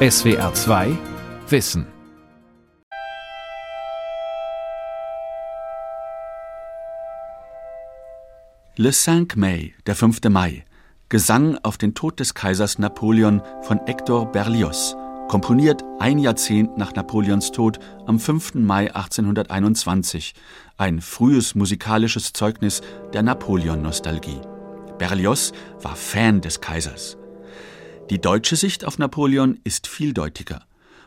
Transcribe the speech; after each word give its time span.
SWR 0.00 0.54
2 0.54 0.96
Wissen. 1.48 1.84
Le 8.76 8.92
5 8.92 9.34
Mai, 9.34 9.74
der 9.86 9.96
5. 9.96 10.20
Mai. 10.30 10.64
Gesang 11.08 11.58
auf 11.64 11.78
den 11.78 11.94
Tod 11.94 12.20
des 12.20 12.34
Kaisers 12.34 12.78
Napoleon 12.78 13.42
von 13.62 13.80
Hector 13.86 14.30
Berlioz, 14.30 14.94
komponiert 15.26 15.82
ein 15.98 16.20
Jahrzehnt 16.20 16.78
nach 16.78 16.94
Napoleons 16.94 17.50
Tod 17.50 17.80
am 18.06 18.20
5. 18.20 18.54
Mai 18.54 18.94
1821. 18.94 20.32
Ein 20.76 21.00
frühes 21.00 21.56
musikalisches 21.56 22.32
Zeugnis 22.32 22.82
der 23.12 23.24
Napoleon-Nostalgie. 23.24 24.42
Berlioz 24.96 25.50
war 25.82 25.96
Fan 25.96 26.40
des 26.40 26.60
Kaisers. 26.60 27.17
Die 28.10 28.18
deutsche 28.18 28.56
Sicht 28.56 28.86
auf 28.86 28.98
Napoleon 28.98 29.60
ist 29.64 29.86
vieldeutiger. 29.86 30.62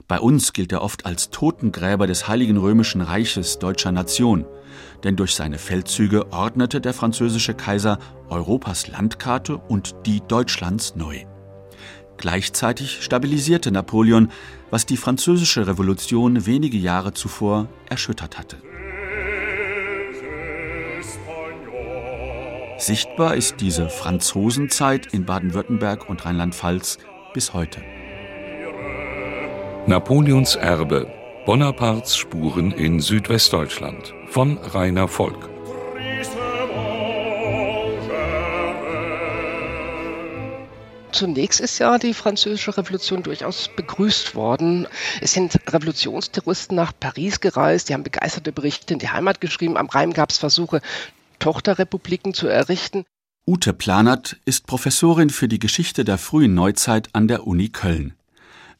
Bei 0.08 0.20
uns 0.20 0.54
gilt 0.54 0.72
er 0.72 0.84
oft 0.84 1.08
als 1.08 1.32
Totengräber 1.32 2.05
des 2.05 2.27
Heiligen 2.27 2.58
Römischen 2.58 3.02
Reiches 3.02 3.58
deutscher 3.58 3.91
Nation, 3.91 4.46
denn 5.04 5.16
durch 5.16 5.34
seine 5.34 5.58
Feldzüge 5.58 6.32
ordnete 6.32 6.80
der 6.80 6.94
französische 6.94 7.55
Kaiser 7.55 7.98
Europas 8.30 8.88
Landkarte 8.88 9.58
und 9.58 9.96
die 10.05 10.22
Deutschlands 10.27 10.96
neu. 10.96 11.26
Gleichzeitig 12.18 13.02
stabilisierte 13.02 13.72
Napoleon, 13.72 14.30
was 14.70 14.86
die 14.86 14.98
französische 14.98 15.66
Revolution 15.66 16.46
wenige 16.46 16.77
Jahre 16.77 17.16
zuvor 17.16 17.68
erschüttert 17.90 18.38
hatte. 18.38 18.58
Sichtbar 22.81 23.35
ist 23.35 23.62
diese 23.62 23.90
Franzosenzeit 23.90 25.13
in 25.13 25.23
Baden-Württemberg 25.23 26.09
und 26.09 26.26
Rheinland-Pfalz 26.26 26.98
bis 27.31 27.54
heute. 27.54 27.80
Napoleons 29.85 30.55
Erbe. 30.55 31.05
Bonapartes 31.45 32.18
Spuren 32.18 32.71
in 32.71 32.99
Südwestdeutschland 32.99 34.15
von 34.29 34.57
Rainer 34.57 35.07
Volk. 35.07 35.48
Zunächst 41.12 41.60
ist 41.60 41.77
ja 41.77 41.99
die 41.99 42.16
französische 42.16 42.76
Revolution 42.76 43.21
durchaus 43.21 43.70
begrüßt 43.76 44.34
worden. 44.34 44.88
Es 45.21 45.34
sind 45.34 45.60
Revolutionsterroristen 45.71 46.76
nach 46.76 46.93
Paris 46.99 47.41
gereist, 47.41 47.90
die 47.90 47.93
haben 47.93 48.01
begeisterte 48.01 48.51
Berichte 48.51 48.93
in 48.93 48.99
die 48.99 49.10
Heimat 49.10 49.40
geschrieben. 49.40 49.77
Am 49.77 49.85
Rhein 49.85 50.13
gab 50.13 50.32
es 50.32 50.40
Versuche, 50.40 50.82
Tochterrepubliken 51.42 52.34
zu 52.34 52.48
errichten. 52.48 53.04
Ute 53.48 53.74
Planert 53.74 54.40
ist 54.46 54.68
Professorin 54.68 55.32
für 55.32 55.48
die 55.48 55.60
Geschichte 55.60 56.06
der 56.06 56.18
frühen 56.18 56.54
Neuzeit 56.54 57.10
an 57.14 57.28
der 57.28 57.48
Uni 57.48 57.70
Köln. 57.70 58.14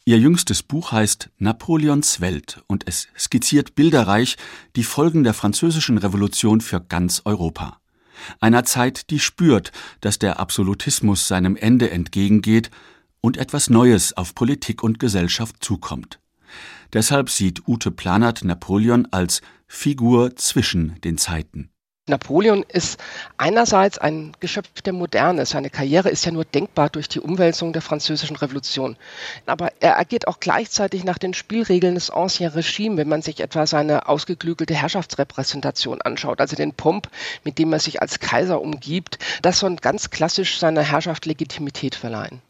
Ihr 0.06 0.20
jüngstes 0.20 0.62
Buch 0.64 0.92
heißt 0.92 1.30
Napoleons 1.40 2.22
Welt 2.22 2.64
und 2.68 2.88
es 2.88 3.08
skizziert 3.18 3.76
bilderreich 3.76 4.38
die 4.76 4.84
Folgen 4.84 5.24
der 5.24 5.34
französischen 5.34 5.98
Revolution 5.98 6.62
für 6.62 6.80
ganz 6.80 7.24
Europa. 7.26 7.80
Einer 8.40 8.64
Zeit, 8.64 9.10
die 9.10 9.20
spürt, 9.20 9.72
dass 10.00 10.20
der 10.20 10.40
Absolutismus 10.40 11.28
seinem 11.28 11.56
Ende 11.56 11.90
entgegengeht 11.90 12.70
und 13.22 13.38
etwas 13.38 13.72
Neues 13.72 14.16
auf 14.16 14.36
Politik 14.36 14.84
und 14.84 15.00
Gesellschaft 15.00 15.58
zukommt. 15.62 16.20
Deshalb 16.94 17.32
sieht 17.32 17.68
Ute 17.68 17.90
Planert 17.90 18.44
Napoleon 18.44 19.08
als 19.10 19.42
Figur 19.68 20.36
zwischen 20.36 21.00
den 21.02 21.18
Zeiten. 21.18 21.72
Napoleon 22.08 22.66
ist 22.68 23.00
einerseits 23.38 24.00
ein 24.00 24.32
Geschöpf 24.40 24.82
der 24.82 24.92
Moderne. 24.92 25.46
Seine 25.46 25.70
Karriere 25.70 26.10
ist 26.10 26.26
ja 26.26 26.32
nur 26.32 26.46
denkbar 26.46 26.90
durch 26.90 27.08
die 27.08 27.20
Umwälzung 27.20 27.74
der 27.74 27.84
französischen 27.84 28.36
Revolution. 28.36 28.98
Aber 29.46 29.72
er 29.80 30.00
agiert 30.00 30.28
auch 30.28 30.40
gleichzeitig 30.40 31.04
nach 31.04 31.20
den 31.20 31.36
Spielregeln 31.36 31.94
des 31.94 32.10
Ancien 32.10 32.52
Regime, 32.52 32.98
wenn 32.98 33.08
man 33.08 33.22
sich 33.22 33.40
etwa 33.40 33.68
seine 33.68 34.08
ausgeklügelte 34.10 34.74
Herrschaftsrepräsentation 34.74 36.02
anschaut, 36.02 36.42
also 36.42 36.56
den 36.56 36.74
Pomp, 36.74 37.08
mit 37.44 37.60
dem 37.60 37.72
er 37.72 37.80
sich 37.80 38.02
als 38.02 38.20
Kaiser 38.20 38.62
umgibt. 38.62 39.20
Das 39.44 39.60
soll 39.60 39.76
ganz 39.76 40.10
klassisch 40.10 40.58
seiner 40.58 40.82
Herrschaft 40.82 41.28
Legitimität 41.28 41.94
verleihen. 41.94 42.42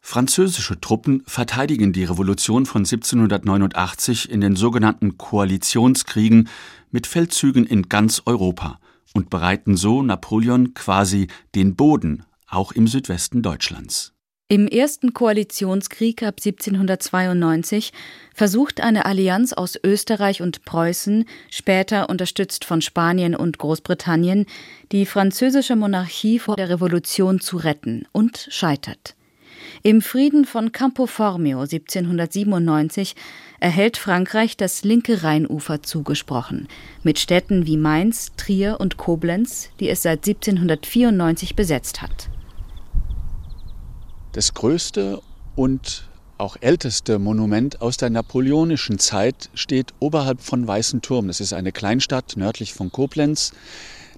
Französische 0.00 0.80
Truppen 0.80 1.24
verteidigen 1.26 1.92
die 1.92 2.04
Revolution 2.04 2.66
von 2.66 2.80
1789 2.80 4.30
in 4.30 4.40
den 4.40 4.54
sogenannten 4.54 5.18
Koalitionskriegen 5.18 6.48
mit 6.92 7.08
Feldzügen 7.08 7.66
in 7.66 7.88
ganz 7.88 8.22
Europa 8.26 8.78
und 9.14 9.30
bereiten 9.30 9.76
so 9.76 10.02
Napoleon 10.02 10.74
quasi 10.74 11.28
den 11.54 11.76
Boden, 11.76 12.24
auch 12.48 12.72
im 12.72 12.86
Südwesten 12.86 13.42
Deutschlands. 13.42 14.12
Im 14.52 14.68
ersten 14.68 15.14
Koalitionskrieg 15.14 16.22
ab 16.22 16.34
1792 16.38 17.92
versucht 18.34 18.82
eine 18.82 19.06
Allianz 19.06 19.54
aus 19.54 19.78
Österreich 19.82 20.42
und 20.42 20.66
Preußen, 20.66 21.24
später 21.48 22.10
unterstützt 22.10 22.66
von 22.66 22.82
Spanien 22.82 23.34
und 23.34 23.56
Großbritannien, 23.56 24.44
die 24.92 25.06
französische 25.06 25.74
Monarchie 25.74 26.38
vor 26.38 26.56
der 26.56 26.68
Revolution 26.68 27.40
zu 27.40 27.56
retten 27.56 28.04
und 28.12 28.46
scheitert. 28.50 29.14
Im 29.84 30.00
Frieden 30.00 30.44
von 30.44 30.70
Campo 30.70 31.08
Formio 31.08 31.62
1797 31.62 33.16
erhält 33.58 33.96
Frankreich 33.96 34.56
das 34.56 34.84
linke 34.84 35.24
Rheinufer 35.24 35.82
zugesprochen, 35.82 36.68
mit 37.02 37.18
Städten 37.18 37.66
wie 37.66 37.76
Mainz, 37.76 38.30
Trier 38.36 38.76
und 38.78 38.96
Koblenz, 38.96 39.70
die 39.80 39.88
es 39.88 40.02
seit 40.02 40.18
1794 40.18 41.56
besetzt 41.56 42.00
hat. 42.00 42.28
Das 44.30 44.54
größte 44.54 45.20
und 45.56 46.08
auch 46.38 46.56
älteste 46.60 47.18
Monument 47.18 47.82
aus 47.82 47.96
der 47.96 48.10
napoleonischen 48.10 49.00
Zeit 49.00 49.50
steht 49.54 49.94
oberhalb 49.98 50.42
von 50.42 50.64
Weißen 50.64 51.02
Turm. 51.02 51.26
Das 51.26 51.40
ist 51.40 51.54
eine 51.54 51.72
Kleinstadt 51.72 52.36
nördlich 52.36 52.72
von 52.72 52.92
Koblenz. 52.92 53.52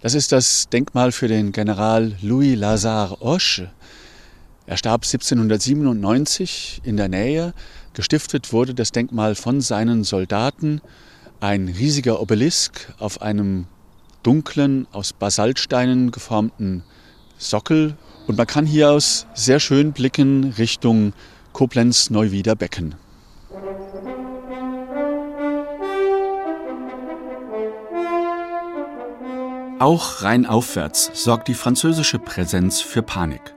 Das 0.02 0.12
ist 0.12 0.32
das 0.32 0.68
Denkmal 0.68 1.12
für 1.12 1.28
den 1.28 1.52
General 1.52 2.12
Louis 2.20 2.58
Lazare 2.58 3.18
Hoche, 3.20 3.70
er 4.66 4.76
starb 4.78 5.04
1797 5.04 6.80
in 6.84 6.96
der 6.96 7.08
Nähe. 7.08 7.52
Gestiftet 7.92 8.52
wurde 8.52 8.74
das 8.74 8.92
Denkmal 8.92 9.34
von 9.34 9.60
seinen 9.60 10.04
Soldaten. 10.04 10.80
Ein 11.40 11.68
riesiger 11.68 12.20
Obelisk 12.20 12.92
auf 12.98 13.20
einem 13.20 13.66
dunklen, 14.22 14.86
aus 14.92 15.12
Basaltsteinen 15.12 16.10
geformten 16.10 16.82
Sockel. 17.36 17.96
Und 18.26 18.38
man 18.38 18.46
kann 18.46 18.64
hier 18.64 18.90
aus 18.90 19.26
sehr 19.34 19.60
schön 19.60 19.92
blicken 19.92 20.54
Richtung 20.56 21.12
Koblenz-Neuwieder 21.52 22.56
Becken. 22.56 22.94
Auch 29.78 30.22
rheinaufwärts 30.22 31.10
sorgt 31.12 31.48
die 31.48 31.54
französische 31.54 32.18
Präsenz 32.18 32.80
für 32.80 33.02
Panik. 33.02 33.53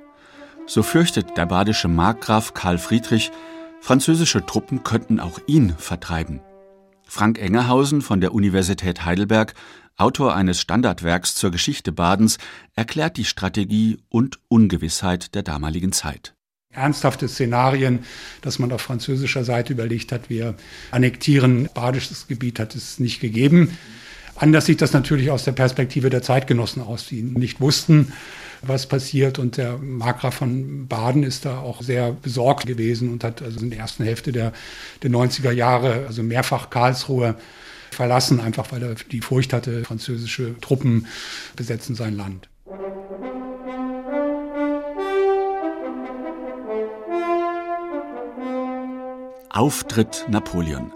So 0.67 0.83
fürchtet 0.83 1.37
der 1.37 1.45
badische 1.45 1.87
Markgraf 1.87 2.53
Karl 2.53 2.77
Friedrich, 2.77 3.31
französische 3.79 4.45
Truppen 4.45 4.83
könnten 4.83 5.19
auch 5.19 5.39
ihn 5.47 5.73
vertreiben. 5.77 6.41
Frank 7.03 7.39
Engerhausen 7.39 8.01
von 8.01 8.19
der 8.19 8.33
Universität 8.33 9.05
Heidelberg, 9.05 9.53
Autor 9.95 10.35
eines 10.35 10.59
Standardwerks 10.59 11.35
zur 11.35 11.51
Geschichte 11.51 11.93
Badens, 11.93 12.37
erklärt 12.75 13.15
die 13.15 13.25
Strategie 13.25 13.97
und 14.09 14.39
Ungewissheit 14.49 15.33
der 15.33 15.43
damaligen 15.43 15.93
Zeit 15.93 16.33
ernsthafte 16.77 17.27
Szenarien, 17.27 17.99
dass 18.41 18.59
man 18.59 18.71
auf 18.71 18.81
französischer 18.81 19.43
Seite 19.43 19.73
überlegt 19.73 20.11
hat, 20.11 20.29
wir 20.29 20.55
annektieren 20.91 21.69
badisches 21.73 22.27
Gebiet, 22.27 22.59
hat 22.59 22.75
es 22.75 22.99
nicht 22.99 23.19
gegeben. 23.19 23.75
Anders 24.35 24.67
sieht 24.67 24.81
das 24.81 24.93
natürlich 24.93 25.31
aus 25.31 25.43
der 25.43 25.53
Perspektive 25.53 26.11
der 26.11 26.21
Zeitgenossen 26.21 26.83
aus, 26.83 27.07
die 27.07 27.23
nicht 27.23 27.59
wussten, 27.59 28.13
was 28.61 28.87
passiert. 28.87 29.39
Und 29.39 29.57
der 29.57 29.77
Markgraf 29.77 30.35
von 30.35 30.87
Baden 30.87 31.23
ist 31.23 31.45
da 31.45 31.59
auch 31.59 31.81
sehr 31.81 32.11
besorgt 32.11 32.65
gewesen 32.65 33.11
und 33.11 33.23
hat 33.23 33.41
also 33.41 33.59
in 33.59 33.69
der 33.69 33.79
ersten 33.79 34.03
Hälfte 34.03 34.31
der, 34.31 34.53
der 35.03 35.11
90er 35.11 35.51
Jahre 35.51 36.05
also 36.07 36.23
mehrfach 36.23 36.69
Karlsruhe 36.69 37.35
verlassen, 37.91 38.39
einfach 38.39 38.71
weil 38.71 38.83
er 38.83 38.95
die 39.11 39.21
Furcht 39.21 39.53
hatte, 39.53 39.83
französische 39.83 40.55
Truppen 40.61 41.07
besetzen 41.55 41.95
sein 41.95 42.15
Land. 42.15 42.47
Auftritt 49.49 50.25
Napoleon. 50.29 50.91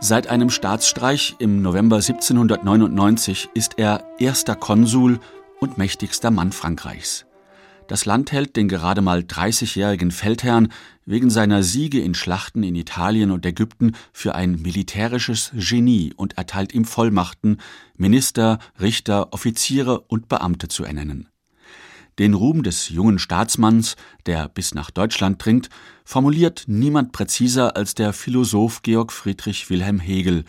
Seit 0.00 0.28
einem 0.28 0.48
Staatsstreich 0.48 1.34
im 1.40 1.60
November 1.60 1.96
1799 1.96 3.50
ist 3.52 3.78
er 3.78 4.04
erster 4.18 4.54
Konsul 4.54 5.20
und 5.60 5.78
mächtigster 5.78 6.30
Mann 6.30 6.52
Frankreichs. 6.52 7.26
Das 7.88 8.04
Land 8.04 8.32
hält 8.32 8.56
den 8.56 8.68
gerade 8.68 9.00
mal 9.00 9.20
30-jährigen 9.20 10.10
Feldherrn 10.10 10.68
wegen 11.06 11.30
seiner 11.30 11.62
Siege 11.62 12.00
in 12.00 12.14
Schlachten 12.14 12.62
in 12.62 12.74
Italien 12.74 13.30
und 13.30 13.46
Ägypten 13.46 13.96
für 14.12 14.34
ein 14.34 14.60
militärisches 14.60 15.52
Genie 15.54 16.12
und 16.14 16.36
erteilt 16.36 16.74
ihm 16.74 16.84
Vollmachten, 16.84 17.60
Minister, 17.96 18.58
Richter, 18.78 19.32
Offiziere 19.32 20.00
und 20.00 20.28
Beamte 20.28 20.68
zu 20.68 20.84
ernennen. 20.84 21.28
Den 22.18 22.34
Ruhm 22.34 22.62
des 22.62 22.90
jungen 22.90 23.18
Staatsmanns, 23.18 23.96
der 24.26 24.48
bis 24.48 24.74
nach 24.74 24.90
Deutschland 24.90 25.42
dringt, 25.42 25.70
formuliert 26.04 26.64
niemand 26.66 27.12
präziser 27.12 27.74
als 27.74 27.94
der 27.94 28.12
Philosoph 28.12 28.82
Georg 28.82 29.12
Friedrich 29.12 29.70
Wilhelm 29.70 30.00
Hegel, 30.00 30.44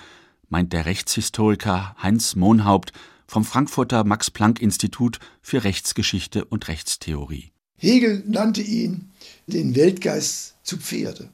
meint 0.50 0.74
der 0.74 0.86
Rechtshistoriker 0.86 1.96
Heinz 2.02 2.36
Mohnhaupt 2.36 2.92
vom 3.30 3.46
Frankfurter 3.46 4.04
Max 4.04 4.32
Planck 4.32 4.62
Institut 4.62 5.20
für 5.42 5.64
Rechtsgeschichte 5.64 6.46
und 6.46 6.68
Rechtstheorie. 6.68 7.52
Hegel 7.78 8.24
nannte 8.28 8.62
ihn 8.62 9.12
den 9.48 9.76
Weltgeist 9.76 10.56
zu 10.64 10.78
Pferde. 10.78 11.30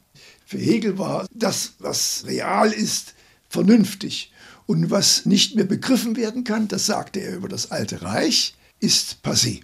Für 0.45 0.59
Hegel 0.59 0.97
war 0.99 1.25
das, 1.33 1.73
was 1.79 2.25
real 2.27 2.71
ist, 2.71 3.15
vernünftig. 3.49 4.31
Und 4.67 4.91
was 4.91 5.25
nicht 5.25 5.55
mehr 5.55 5.65
begriffen 5.65 6.15
werden 6.15 6.43
kann, 6.43 6.67
das 6.67 6.85
sagte 6.85 7.19
er 7.19 7.35
über 7.35 7.49
das 7.49 7.71
Alte 7.71 8.01
Reich, 8.01 8.55
ist 8.79 9.19
passé. 9.23 9.61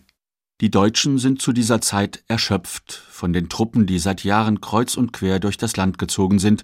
Die 0.61 0.71
Deutschen 0.71 1.17
sind 1.17 1.41
zu 1.41 1.53
dieser 1.53 1.81
Zeit 1.81 2.23
erschöpft 2.27 2.93
von 3.09 3.33
den 3.33 3.49
Truppen, 3.49 3.87
die 3.87 3.99
seit 3.99 4.23
Jahren 4.23 4.61
kreuz 4.61 4.95
und 4.95 5.11
quer 5.11 5.39
durch 5.39 5.57
das 5.57 5.75
Land 5.75 5.97
gezogen 5.97 6.39
sind 6.39 6.63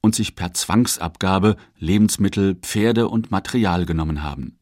und 0.00 0.14
sich 0.14 0.34
per 0.34 0.52
Zwangsabgabe 0.52 1.56
Lebensmittel, 1.78 2.56
Pferde 2.56 3.08
und 3.08 3.30
Material 3.30 3.86
genommen 3.86 4.22
haben. 4.22 4.57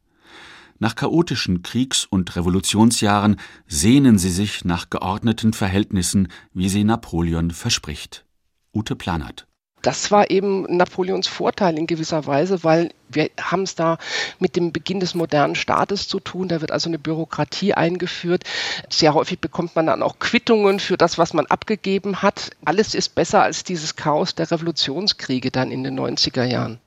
Nach 0.79 0.95
chaotischen 0.95 1.63
Kriegs- 1.63 2.05
und 2.05 2.35
Revolutionsjahren 2.35 3.37
sehnen 3.67 4.17
sie 4.17 4.29
sich 4.29 4.65
nach 4.65 4.89
geordneten 4.89 5.53
Verhältnissen, 5.53 6.27
wie 6.53 6.69
sie 6.69 6.83
Napoleon 6.83 7.51
verspricht. 7.51 8.25
Ute 8.73 8.95
Planert 8.95 9.47
das 9.87 10.11
war 10.11 10.29
eben 10.29 10.63
Napoleons 10.63 11.27
Vorteil 11.27 11.77
in 11.77 11.87
gewisser 11.87 12.25
Weise, 12.25 12.63
weil 12.65 12.91
wir 13.07 13.29
haben 13.39 13.63
es 13.63 13.75
da 13.75 13.97
mit 14.37 14.57
dem 14.57 14.73
Beginn 14.73 14.99
des 14.99 15.15
modernen 15.15 15.55
Staates 15.55 16.09
zu 16.09 16.19
tun. 16.19 16.49
Da 16.49 16.59
wird 16.59 16.71
also 16.71 16.89
eine 16.89 16.99
Bürokratie 16.99 17.73
eingeführt. 17.73 18.43
Sehr 18.89 19.13
häufig 19.13 19.39
bekommt 19.39 19.77
man 19.77 19.85
dann 19.85 20.03
auch 20.03 20.19
Quittungen 20.19 20.81
für 20.81 20.97
das, 20.97 21.17
was 21.17 21.33
man 21.33 21.45
abgegeben 21.45 22.21
hat. 22.21 22.51
Alles 22.65 22.95
ist 22.95 23.15
besser 23.15 23.43
als 23.43 23.63
dieses 23.63 23.95
Chaos 23.95 24.35
der 24.35 24.51
Revolutionskriege 24.51 25.51
dann 25.51 25.71
in 25.71 25.85
den 25.85 25.97
90er 25.97 26.43
Jahren. 26.43 26.79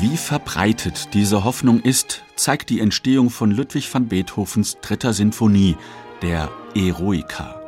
Wie 0.00 0.16
verbreitet 0.16 1.12
diese 1.12 1.42
Hoffnung 1.42 1.80
ist, 1.80 2.22
zeigt 2.36 2.70
die 2.70 2.78
Entstehung 2.78 3.30
von 3.30 3.50
Ludwig 3.50 3.92
van 3.92 4.06
Beethovens 4.06 4.78
dritter 4.80 5.12
Sinfonie, 5.12 5.76
der 6.22 6.52
Eroica. 6.76 7.60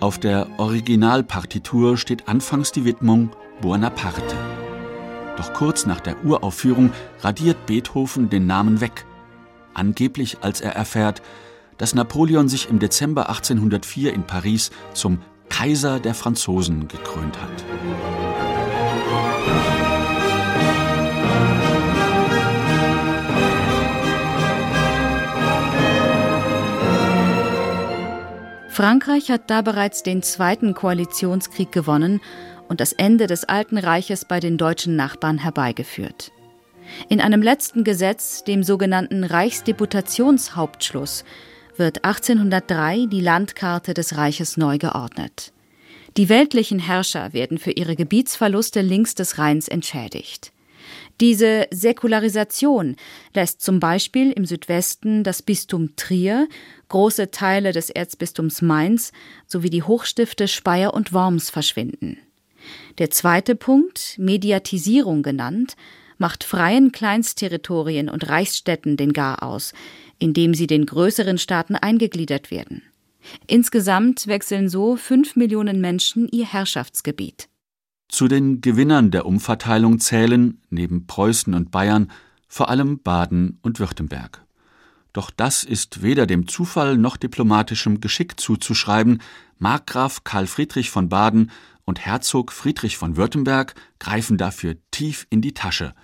Auf 0.00 0.18
der 0.18 0.48
Originalpartitur 0.56 1.98
steht 1.98 2.28
anfangs 2.28 2.72
die 2.72 2.86
Widmung 2.86 3.28
Buonaparte. 3.60 4.36
Doch 5.36 5.52
kurz 5.52 5.84
nach 5.84 6.00
der 6.00 6.24
Uraufführung 6.24 6.92
radiert 7.20 7.66
Beethoven 7.66 8.30
den 8.30 8.46
Namen 8.46 8.80
weg. 8.80 9.04
Angeblich, 9.74 10.38
als 10.40 10.62
er 10.62 10.74
erfährt, 10.74 11.20
dass 11.76 11.94
Napoleon 11.94 12.48
sich 12.48 12.70
im 12.70 12.78
Dezember 12.78 13.28
1804 13.28 14.14
in 14.14 14.22
Paris 14.22 14.70
zum 14.94 15.18
Kaiser 15.50 16.00
der 16.00 16.14
Franzosen 16.14 16.88
gekrönt 16.88 17.36
hat. 17.38 17.64
Frankreich 28.72 29.30
hat 29.30 29.50
da 29.50 29.62
bereits 29.62 30.02
den 30.02 30.22
zweiten 30.22 30.74
Koalitionskrieg 30.74 31.70
gewonnen 31.70 32.20
und 32.68 32.80
das 32.80 32.94
Ende 32.94 33.26
des 33.26 33.44
Alten 33.44 33.76
Reiches 33.76 34.24
bei 34.24 34.40
den 34.40 34.56
deutschen 34.56 34.96
Nachbarn 34.96 35.38
herbeigeführt. 35.38 36.32
In 37.08 37.20
einem 37.20 37.42
letzten 37.42 37.84
Gesetz, 37.84 38.44
dem 38.44 38.62
sogenannten 38.62 39.24
Reichsdeputationshauptschluss, 39.24 41.24
wird 41.76 42.04
1803 42.04 43.06
die 43.06 43.20
Landkarte 43.20 43.94
des 43.94 44.16
Reiches 44.16 44.56
neu 44.56 44.78
geordnet. 44.78 45.52
Die 46.16 46.28
weltlichen 46.28 46.78
Herrscher 46.78 47.32
werden 47.32 47.58
für 47.58 47.70
ihre 47.70 47.96
Gebietsverluste 47.96 48.82
links 48.82 49.14
des 49.14 49.38
Rheins 49.38 49.68
entschädigt. 49.68 50.52
Diese 51.20 51.68
Säkularisation 51.70 52.96
lässt 53.34 53.62
zum 53.62 53.80
Beispiel 53.80 54.32
im 54.32 54.44
Südwesten 54.44 55.24
das 55.24 55.40
Bistum 55.40 55.96
Trier, 55.96 56.48
große 56.88 57.30
Teile 57.30 57.72
des 57.72 57.88
Erzbistums 57.88 58.60
Mainz 58.60 59.12
sowie 59.46 59.70
die 59.70 59.82
Hochstifte 59.82 60.48
Speyer 60.48 60.92
und 60.92 61.12
Worms 61.12 61.48
verschwinden. 61.48 62.18
Der 62.98 63.10
zweite 63.10 63.54
Punkt, 63.54 64.16
Mediatisierung 64.18 65.22
genannt, 65.22 65.76
macht 66.18 66.44
freien 66.44 66.92
Kleinstterritorien 66.92 68.08
und 68.08 68.28
Reichsstädten 68.28 68.96
den 68.96 69.12
Gar 69.12 69.42
aus, 69.42 69.72
indem 70.18 70.54
sie 70.54 70.66
den 70.66 70.86
größeren 70.86 71.38
Staaten 71.38 71.74
eingegliedert 71.74 72.50
werden. 72.50 72.82
Insgesamt 73.46 74.26
wechseln 74.26 74.68
so 74.68 74.96
fünf 74.96 75.36
Millionen 75.36 75.80
Menschen 75.80 76.28
ihr 76.28 76.46
Herrschaftsgebiet. 76.46 77.48
Zu 78.08 78.28
den 78.28 78.60
Gewinnern 78.60 79.10
der 79.10 79.24
Umverteilung 79.24 79.98
zählen, 79.98 80.60
neben 80.68 81.06
Preußen 81.06 81.54
und 81.54 81.70
Bayern, 81.70 82.10
vor 82.46 82.68
allem 82.68 83.00
Baden 83.02 83.58
und 83.62 83.80
Württemberg. 83.80 84.44
Doch 85.14 85.30
das 85.30 85.64
ist 85.64 86.02
weder 86.02 86.26
dem 86.26 86.46
Zufall 86.48 86.98
noch 86.98 87.16
diplomatischem 87.16 88.00
Geschick 88.00 88.38
zuzuschreiben. 88.38 89.22
Markgraf 89.58 90.24
Karl 90.24 90.46
Friedrich 90.46 90.90
von 90.90 91.08
Baden 91.08 91.50
und 91.84 92.00
Herzog 92.00 92.52
Friedrich 92.52 92.96
von 92.96 93.16
Württemberg 93.16 93.74
greifen 93.98 94.36
dafür 94.36 94.76
tief 94.90 95.26
in 95.30 95.40
die 95.40 95.54
Tasche, 95.54 95.94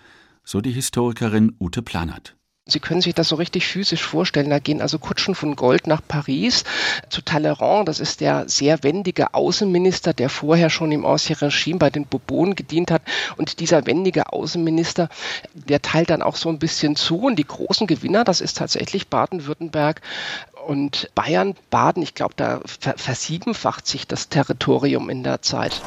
so 0.44 0.60
die 0.60 0.72
Historikerin 0.72 1.56
Ute 1.60 1.82
Planert. 1.82 2.38
Sie 2.68 2.80
können 2.80 3.00
sich 3.00 3.14
das 3.14 3.28
so 3.28 3.36
richtig 3.36 3.66
physisch 3.66 4.02
vorstellen. 4.02 4.50
Da 4.50 4.58
gehen 4.58 4.82
also 4.82 4.98
Kutschen 4.98 5.34
von 5.34 5.56
Gold 5.56 5.86
nach 5.86 6.02
Paris 6.06 6.64
zu 7.08 7.22
Talleyrand. 7.22 7.88
Das 7.88 7.98
ist 7.98 8.20
der 8.20 8.48
sehr 8.48 8.82
wendige 8.82 9.32
Außenminister, 9.32 10.12
der 10.12 10.28
vorher 10.28 10.68
schon 10.68 10.92
im 10.92 11.06
Ancien 11.06 11.36
Regime 11.36 11.78
bei 11.78 11.88
den 11.88 12.04
Bourbonen 12.04 12.54
gedient 12.54 12.90
hat. 12.90 13.02
Und 13.38 13.60
dieser 13.60 13.86
wendige 13.86 14.32
Außenminister, 14.32 15.08
der 15.54 15.80
teilt 15.80 16.10
dann 16.10 16.22
auch 16.22 16.36
so 16.36 16.50
ein 16.50 16.58
bisschen 16.58 16.94
zu. 16.94 17.22
Und 17.22 17.36
die 17.36 17.46
großen 17.46 17.86
Gewinner, 17.86 18.24
das 18.24 18.42
ist 18.42 18.58
tatsächlich 18.58 19.08
Baden-Württemberg 19.08 20.02
und 20.66 21.10
Bayern. 21.14 21.54
Baden, 21.70 22.02
ich 22.02 22.14
glaube, 22.14 22.34
da 22.36 22.60
versiebenfacht 22.66 23.86
sich 23.86 24.06
das 24.06 24.28
Territorium 24.28 25.08
in 25.08 25.22
der 25.22 25.40
Zeit. 25.40 25.80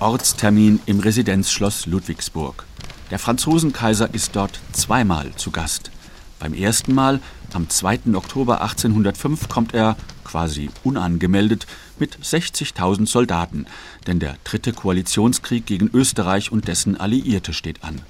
Ortstermin 0.00 0.78
im 0.86 1.00
Residenzschloss 1.00 1.86
Ludwigsburg. 1.86 2.64
Der 3.10 3.18
Franzosenkaiser 3.18 4.14
ist 4.14 4.36
dort 4.36 4.60
zweimal 4.72 5.34
zu 5.34 5.50
Gast. 5.50 5.90
Beim 6.38 6.54
ersten 6.54 6.94
Mal, 6.94 7.20
am 7.52 7.68
2. 7.68 8.14
Oktober 8.14 8.60
1805, 8.62 9.48
kommt 9.48 9.74
er, 9.74 9.96
quasi 10.22 10.70
unangemeldet, 10.84 11.66
mit 11.98 12.16
60.000 12.16 13.08
Soldaten, 13.08 13.66
denn 14.06 14.20
der 14.20 14.36
dritte 14.44 14.72
Koalitionskrieg 14.72 15.66
gegen 15.66 15.90
Österreich 15.92 16.52
und 16.52 16.68
dessen 16.68 16.98
Alliierte 16.98 17.52
steht 17.52 17.82
an. 17.82 18.00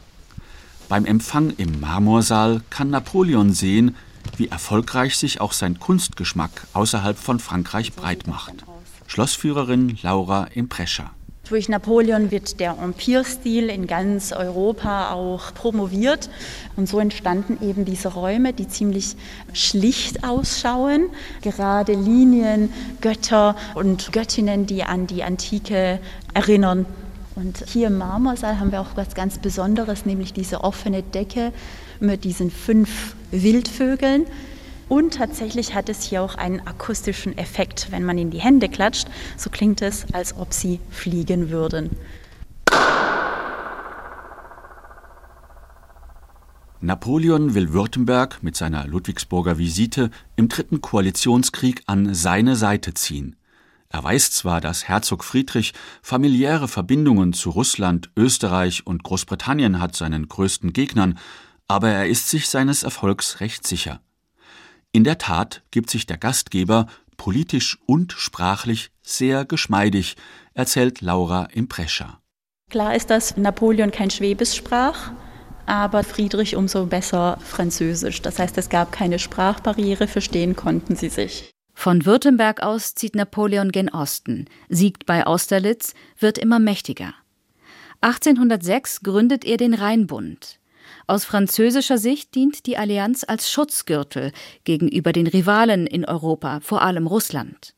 Beim 0.90 1.06
Empfang 1.06 1.54
im 1.56 1.80
Marmorsaal 1.80 2.60
kann 2.68 2.90
Napoleon 2.90 3.54
sehen, 3.54 3.96
wie 4.36 4.48
erfolgreich 4.48 5.16
sich 5.16 5.40
auch 5.40 5.54
sein 5.54 5.78
Kunstgeschmack 5.78 6.66
außerhalb 6.74 7.16
von 7.16 7.40
Frankreich 7.40 7.94
breit 7.94 8.26
macht. 8.26 8.64
Schlossführerin 9.06 9.96
Laura 10.02 10.44
Imprescha. 10.52 11.12
Durch 11.48 11.70
Napoleon 11.70 12.30
wird 12.30 12.60
der 12.60 12.76
Empire-Stil 12.82 13.70
in 13.70 13.86
ganz 13.86 14.32
Europa 14.32 15.12
auch 15.12 15.54
promoviert. 15.54 16.28
Und 16.76 16.88
so 16.88 16.98
entstanden 17.00 17.58
eben 17.66 17.86
diese 17.86 18.08
Räume, 18.08 18.52
die 18.52 18.68
ziemlich 18.68 19.16
schlicht 19.54 20.24
ausschauen. 20.24 21.08
Gerade 21.40 21.94
Linien, 21.94 22.70
Götter 23.00 23.56
und 23.74 24.12
Göttinnen, 24.12 24.66
die 24.66 24.84
an 24.84 25.06
die 25.06 25.22
Antike 25.22 26.00
erinnern. 26.34 26.84
Und 27.34 27.64
hier 27.66 27.86
im 27.86 27.96
Marmorsaal 27.96 28.60
haben 28.60 28.72
wir 28.72 28.80
auch 28.82 28.96
was 28.96 29.14
ganz 29.14 29.38
Besonderes, 29.38 30.04
nämlich 30.04 30.34
diese 30.34 30.64
offene 30.64 31.02
Decke 31.02 31.52
mit 31.98 32.24
diesen 32.24 32.50
fünf 32.50 33.14
Wildvögeln. 33.30 34.26
Und 34.88 35.14
tatsächlich 35.14 35.74
hat 35.74 35.88
es 35.88 36.02
hier 36.02 36.22
auch 36.22 36.34
einen 36.36 36.66
akustischen 36.66 37.36
Effekt. 37.36 37.88
Wenn 37.90 38.04
man 38.04 38.16
in 38.16 38.30
die 38.30 38.40
Hände 38.40 38.68
klatscht, 38.68 39.08
so 39.36 39.50
klingt 39.50 39.82
es, 39.82 40.06
als 40.12 40.36
ob 40.36 40.52
sie 40.52 40.80
fliegen 40.90 41.50
würden. 41.50 41.90
Napoleon 46.80 47.54
will 47.54 47.72
Württemberg 47.72 48.42
mit 48.42 48.56
seiner 48.56 48.86
Ludwigsburger 48.86 49.58
Visite 49.58 50.10
im 50.36 50.48
dritten 50.48 50.80
Koalitionskrieg 50.80 51.82
an 51.86 52.14
seine 52.14 52.54
Seite 52.54 52.94
ziehen. 52.94 53.34
Er 53.90 54.04
weiß 54.04 54.30
zwar, 54.30 54.60
dass 54.60 54.86
Herzog 54.86 55.24
Friedrich 55.24 55.72
familiäre 56.02 56.68
Verbindungen 56.68 57.32
zu 57.32 57.50
Russland, 57.50 58.10
Österreich 58.16 58.86
und 58.86 59.02
Großbritannien 59.02 59.80
hat, 59.80 59.96
seinen 59.96 60.28
größten 60.28 60.72
Gegnern, 60.72 61.18
aber 61.66 61.88
er 61.88 62.06
ist 62.06 62.30
sich 62.30 62.48
seines 62.48 62.84
Erfolgs 62.84 63.40
recht 63.40 63.66
sicher. 63.66 64.00
In 64.92 65.04
der 65.04 65.18
Tat 65.18 65.62
gibt 65.70 65.90
sich 65.90 66.06
der 66.06 66.16
Gastgeber 66.16 66.86
politisch 67.16 67.78
und 67.86 68.12
sprachlich 68.12 68.90
sehr 69.02 69.44
geschmeidig, 69.44 70.16
erzählt 70.54 71.00
Laura 71.02 71.48
Imprescha. 71.52 72.20
Klar 72.70 72.94
ist, 72.94 73.10
dass 73.10 73.36
Napoleon 73.36 73.90
kein 73.90 74.10
Schwäbisch 74.10 74.54
sprach, 74.54 75.12
aber 75.66 76.04
Friedrich 76.04 76.56
umso 76.56 76.86
besser 76.86 77.38
Französisch. 77.44 78.22
Das 78.22 78.38
heißt, 78.38 78.56
es 78.56 78.68
gab 78.70 78.92
keine 78.92 79.18
Sprachbarriere, 79.18 80.06
verstehen 80.06 80.56
konnten 80.56 80.96
sie 80.96 81.08
sich. 81.10 81.50
Von 81.74 82.06
Württemberg 82.06 82.62
aus 82.62 82.94
zieht 82.94 83.14
Napoleon 83.14 83.70
gen 83.70 83.88
Osten, 83.88 84.46
siegt 84.68 85.06
bei 85.06 85.26
Austerlitz, 85.26 85.94
wird 86.18 86.38
immer 86.38 86.58
mächtiger. 86.58 87.14
1806 88.00 89.02
gründet 89.02 89.44
er 89.44 89.56
den 89.56 89.74
Rheinbund. 89.74 90.58
Aus 91.08 91.24
französischer 91.24 91.96
Sicht 91.96 92.34
dient 92.34 92.66
die 92.66 92.76
Allianz 92.76 93.24
als 93.26 93.50
Schutzgürtel 93.50 94.30
gegenüber 94.64 95.14
den 95.14 95.26
Rivalen 95.26 95.86
in 95.86 96.04
Europa, 96.04 96.60
vor 96.60 96.82
allem 96.82 97.06
Russland. 97.06 97.74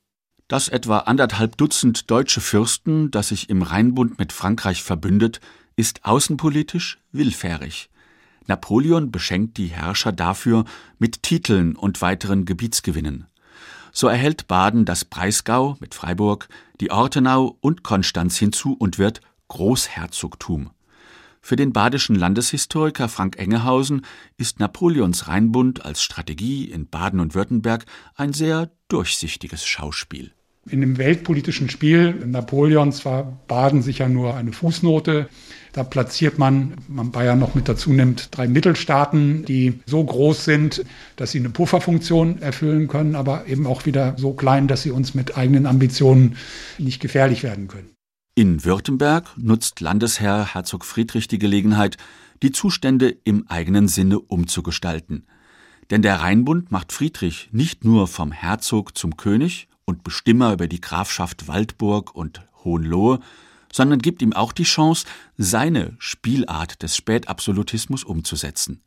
Das 0.48 0.68
etwa 0.68 0.98
anderthalb 0.98 1.56
Dutzend 1.56 2.10
deutsche 2.10 2.40
Fürsten, 2.40 3.12
das 3.12 3.28
sich 3.28 3.48
im 3.48 3.62
Rheinbund 3.62 4.18
mit 4.18 4.32
Frankreich 4.32 4.82
verbündet, 4.82 5.40
ist 5.76 6.04
außenpolitisch 6.04 6.98
willfährig. 7.12 7.88
Napoleon 8.48 9.12
beschenkt 9.12 9.58
die 9.58 9.68
Herrscher 9.68 10.10
dafür 10.10 10.64
mit 10.98 11.22
Titeln 11.22 11.76
und 11.76 12.02
weiteren 12.02 12.46
Gebietsgewinnen. 12.46 13.28
So 13.92 14.08
erhält 14.08 14.48
Baden 14.48 14.84
das 14.84 15.04
Breisgau 15.04 15.76
mit 15.78 15.94
Freiburg, 15.94 16.48
die 16.80 16.90
Ortenau 16.90 17.56
und 17.60 17.84
Konstanz 17.84 18.38
hinzu 18.38 18.74
und 18.76 18.98
wird 18.98 19.20
Großherzogtum. 19.46 20.70
Für 21.42 21.56
den 21.56 21.72
badischen 21.72 22.14
Landeshistoriker 22.14 23.08
Frank 23.08 23.38
Engehausen 23.38 24.02
ist 24.36 24.60
Napoleons 24.60 25.26
Rheinbund 25.26 25.84
als 25.84 26.02
Strategie 26.02 26.64
in 26.64 26.86
Baden 26.86 27.18
und 27.18 27.34
Württemberg 27.34 27.86
ein 28.14 28.32
sehr 28.32 28.70
durchsichtiges 28.88 29.66
Schauspiel. 29.66 30.32
In 30.68 30.82
dem 30.82 30.98
weltpolitischen 30.98 31.70
Spiel 31.70 32.12
Napoleons 32.26 33.04
war 33.06 33.40
Baden 33.48 33.80
sicher 33.80 34.08
nur 34.08 34.36
eine 34.36 34.52
Fußnote. 34.52 35.28
Da 35.72 35.84
platziert 35.84 36.38
man, 36.38 36.74
man 36.86 37.10
Bayern 37.10 37.38
noch 37.38 37.54
mit 37.54 37.68
dazu 37.68 37.92
nimmt, 37.92 38.28
drei 38.36 38.46
Mittelstaaten, 38.46 39.44
die 39.46 39.80
so 39.86 40.04
groß 40.04 40.44
sind, 40.44 40.84
dass 41.16 41.32
sie 41.32 41.38
eine 41.38 41.48
Pufferfunktion 41.48 42.42
erfüllen 42.42 42.88
können, 42.88 43.14
aber 43.14 43.46
eben 43.46 43.66
auch 43.66 43.86
wieder 43.86 44.14
so 44.18 44.34
klein, 44.34 44.68
dass 44.68 44.82
sie 44.82 44.90
uns 44.90 45.14
mit 45.14 45.36
eigenen 45.36 45.66
Ambitionen 45.66 46.36
nicht 46.78 47.00
gefährlich 47.00 47.42
werden 47.42 47.66
können. 47.66 47.88
In 48.40 48.64
Württemberg 48.64 49.36
nutzt 49.36 49.82
Landesherr 49.82 50.54
Herzog 50.54 50.86
Friedrich 50.86 51.28
die 51.28 51.38
Gelegenheit, 51.38 51.98
die 52.42 52.52
Zustände 52.52 53.14
im 53.24 53.46
eigenen 53.48 53.86
Sinne 53.86 54.18
umzugestalten. 54.18 55.26
Denn 55.90 56.00
der 56.00 56.20
Rheinbund 56.20 56.72
macht 56.72 56.90
Friedrich 56.90 57.50
nicht 57.52 57.84
nur 57.84 58.08
vom 58.08 58.32
Herzog 58.32 58.96
zum 58.96 59.18
König 59.18 59.68
und 59.84 60.04
Bestimmer 60.04 60.54
über 60.54 60.68
die 60.68 60.80
Grafschaft 60.80 61.48
Waldburg 61.48 62.14
und 62.14 62.40
Hohenlohe, 62.64 63.20
sondern 63.70 63.98
gibt 63.98 64.22
ihm 64.22 64.32
auch 64.32 64.52
die 64.52 64.62
Chance, 64.62 65.04
seine 65.36 65.94
Spielart 65.98 66.82
des 66.82 66.96
Spätabsolutismus 66.96 68.04
umzusetzen. 68.04 68.80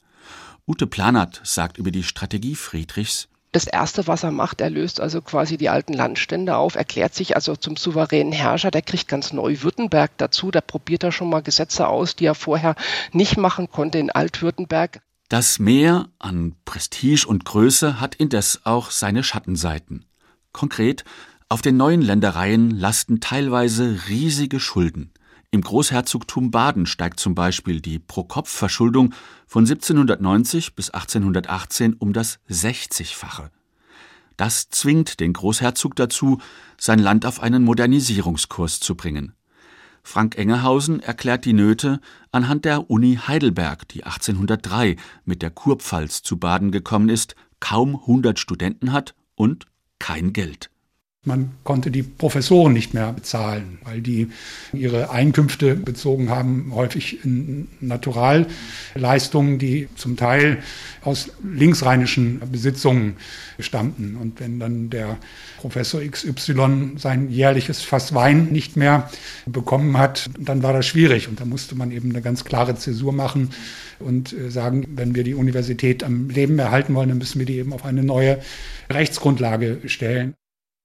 Ute 0.67 0.87
Planert 0.87 1.41
sagt 1.43 1.77
über 1.77 1.91
die 1.91 2.01
Strategie 2.01 2.55
Friedrichs, 2.55 3.27
das 3.53 3.67
Erste, 3.67 4.07
was 4.07 4.23
er 4.23 4.31
macht, 4.31 4.61
er 4.61 4.69
löst 4.69 4.99
also 4.99 5.21
quasi 5.21 5.57
die 5.57 5.69
alten 5.69 5.93
Landstände 5.93 6.57
auf, 6.57 6.75
erklärt 6.75 7.13
sich 7.13 7.35
also 7.35 7.55
zum 7.55 7.77
souveränen 7.77 8.33
Herrscher, 8.33 8.71
der 8.71 8.81
kriegt 8.81 9.07
ganz 9.07 9.31
Neu-Württemberg 9.31 10.11
dazu, 10.17 10.51
da 10.51 10.59
probiert 10.59 11.03
er 11.03 11.11
schon 11.11 11.29
mal 11.29 11.41
Gesetze 11.41 11.87
aus, 11.87 12.15
die 12.15 12.25
er 12.25 12.35
vorher 12.35 12.75
nicht 13.11 13.37
machen 13.37 13.69
konnte 13.69 13.99
in 13.99 14.09
Altwürttemberg. 14.09 15.01
Das 15.29 15.59
Mehr 15.59 16.09
an 16.19 16.55
Prestige 16.65 17.25
und 17.27 17.45
Größe 17.45 18.01
hat 18.01 18.15
indes 18.15 18.65
auch 18.65 18.91
seine 18.91 19.23
Schattenseiten. 19.23 20.05
Konkret, 20.51 21.05
auf 21.47 21.61
den 21.61 21.77
neuen 21.77 22.01
Ländereien 22.01 22.71
lasten 22.71 23.19
teilweise 23.19 23.99
riesige 24.09 24.59
Schulden. 24.59 25.11
Im 25.53 25.61
Großherzogtum 25.61 26.49
Baden 26.49 26.87
steigt 26.87 27.19
zum 27.19 27.35
Beispiel 27.35 27.79
die 27.79 27.99
Pro-Kopf-Verschuldung 27.99 29.13
von 29.45 29.65
1790 29.65 30.73
bis 30.73 30.89
1818 30.89 31.93
um 31.93 32.11
das 32.11 32.39
60-fache. 32.49 33.51
Das 34.35 34.69
zwingt 34.69 35.19
den 35.19 35.31
Großherzog 35.31 35.95
dazu, 35.95 36.41
sein 36.79 36.97
Land 36.97 37.27
auf 37.27 37.39
einen 37.39 37.63
Modernisierungskurs 37.65 38.79
zu 38.79 38.95
bringen. 38.95 39.33
Frank 40.01 40.39
Engehausen 40.39 41.01
erklärt 41.01 41.45
die 41.45 41.53
Nöte 41.53 41.99
anhand 42.31 42.65
der 42.65 42.89
Uni 42.89 43.19
Heidelberg, 43.27 43.87
die 43.89 44.05
1803 44.05 44.95
mit 45.23 45.43
der 45.43 45.51
Kurpfalz 45.51 46.23
zu 46.23 46.37
Baden 46.37 46.71
gekommen 46.71 47.09
ist, 47.09 47.35
kaum 47.59 47.95
100 47.95 48.39
Studenten 48.39 48.91
hat 48.91 49.13
und 49.35 49.67
kein 49.99 50.33
Geld. 50.33 50.72
Man 51.25 51.51
konnte 51.63 51.89
die 51.89 52.03
Professoren 52.03 52.73
nicht 52.73 52.93
mehr 52.93 53.13
bezahlen, 53.13 53.77
weil 53.85 54.01
die 54.01 54.27
ihre 54.73 55.09
Einkünfte 55.09 55.73
bezogen 55.75 56.29
haben, 56.29 56.73
häufig 56.75 57.23
in 57.23 57.69
Naturalleistungen, 57.79 59.57
die 59.57 59.87
zum 59.95 60.17
Teil 60.17 60.61
aus 61.01 61.29
linksrheinischen 61.41 62.41
Besitzungen 62.51 63.15
stammten. 63.57 64.17
Und 64.17 64.41
wenn 64.41 64.59
dann 64.59 64.89
der 64.89 65.17
Professor 65.59 66.01
XY 66.01 66.95
sein 66.97 67.29
jährliches 67.29 67.83
Fass 67.83 68.13
Wein 68.13 68.47
nicht 68.51 68.75
mehr 68.75 69.09
bekommen 69.45 69.97
hat, 69.97 70.29
dann 70.37 70.61
war 70.61 70.73
das 70.73 70.85
schwierig. 70.85 71.29
Und 71.29 71.39
da 71.39 71.45
musste 71.45 71.73
man 71.75 71.91
eben 71.91 72.09
eine 72.09 72.21
ganz 72.21 72.43
klare 72.43 72.75
Zäsur 72.75 73.13
machen 73.13 73.51
und 73.99 74.33
äh, 74.33 74.51
sagen, 74.51 74.85
wenn 74.95 75.15
wir 75.15 75.23
die 75.23 75.35
Universität 75.35 76.03
am 76.03 76.29
Leben 76.29 76.59
erhalten 76.59 76.93
wollen, 76.95 77.07
dann 77.07 77.17
müssen 77.17 77.39
wir 77.39 77.45
die 77.45 77.59
eben 77.59 77.71
auf 77.71 77.85
eine 77.85 78.03
neue 78.03 78.39
Rechtsgrundlage 78.89 79.79
stellen. 79.85 80.35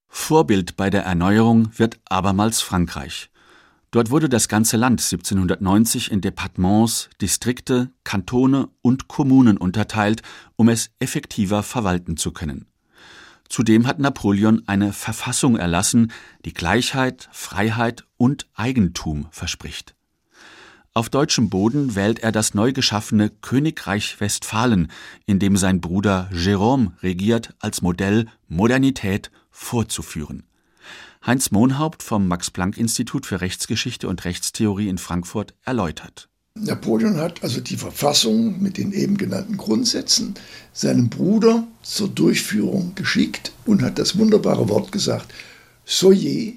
Vorbild 0.09 0.77
bei 0.77 0.91
der 0.91 1.05
Erneuerung 1.05 1.71
wird 1.77 2.01
abermals 2.09 2.61
Frankreich. 2.61 3.31
Dort 3.91 4.11
wurde 4.11 4.29
das 4.29 4.49
ganze 4.49 4.77
Land 4.77 5.01
1790 5.01 6.11
in 6.11 6.21
Departements, 6.21 7.09
Distrikte, 7.21 7.91
Kantone 8.05 8.69
und 8.83 9.09
Kommunen 9.09 9.57
unterteilt, 9.57 10.23
um 10.57 10.69
es 10.69 10.91
effektiver 10.99 11.63
verwalten 11.63 12.17
zu 12.17 12.33
können. 12.33 12.67
Zudem 13.49 13.87
hat 13.87 13.99
Napoleon 13.99 14.63
eine 14.67 14.93
Verfassung 14.93 15.57
erlassen, 15.57 16.13
die 16.45 16.53
Gleichheit, 16.53 17.31
Freiheit 17.33 18.05
und 18.19 18.47
Eigentum 18.55 19.27
verspricht. 19.31 19.95
Auf 20.99 21.11
deutschem 21.11 21.49
Boden 21.49 21.95
wählt 21.95 22.25
er 22.25 22.33
das 22.33 22.55
neu 22.55 22.73
geschaffene 22.73 23.31
Königreich 23.31 24.21
Westfalen, 24.21 24.91
in 25.27 25.39
dem 25.39 25.57
sein 25.57 25.81
Bruder 25.81 26.29
Jérôme 26.35 26.91
regiert, 27.05 27.55
als 27.61 27.83
Modell 27.83 28.27
Modernität 28.49 29.31
vorzuführen. 29.53 30.43
Heinz 31.25 31.53
Mohnhaupt 31.53 32.03
vom 32.03 32.27
Max-Planck-Institut 32.27 33.27
für 33.27 33.41
Rechtsgeschichte 33.41 34.09
und 34.09 34.25
Rechtstheorie 34.25 34.89
in 34.89 34.99
Frankfurt 34.99 35.55
erläutert. 35.65 36.29
Napoleon 36.57 37.19
hat 37.19 37.45
also 37.45 37.61
die 37.61 37.77
Verfassung 37.77 38.61
mit 38.61 38.77
den 38.77 38.91
eben 38.91 39.17
genannten 39.17 39.57
Grundsätzen 39.57 40.35
seinem 40.73 41.11
Bruder 41.11 41.65
zur 41.83 42.09
Durchführung 42.09 42.97
geschickt 42.97 43.53
und 43.67 43.83
hat 43.83 44.01
das 44.01 44.19
wunderbare 44.19 44.69
Wort 44.69 44.91
gesagt, 44.91 45.33
soyez 45.85 46.55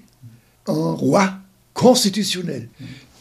un 0.66 0.96
roi 0.96 1.28
constitutionnel. 1.76 2.70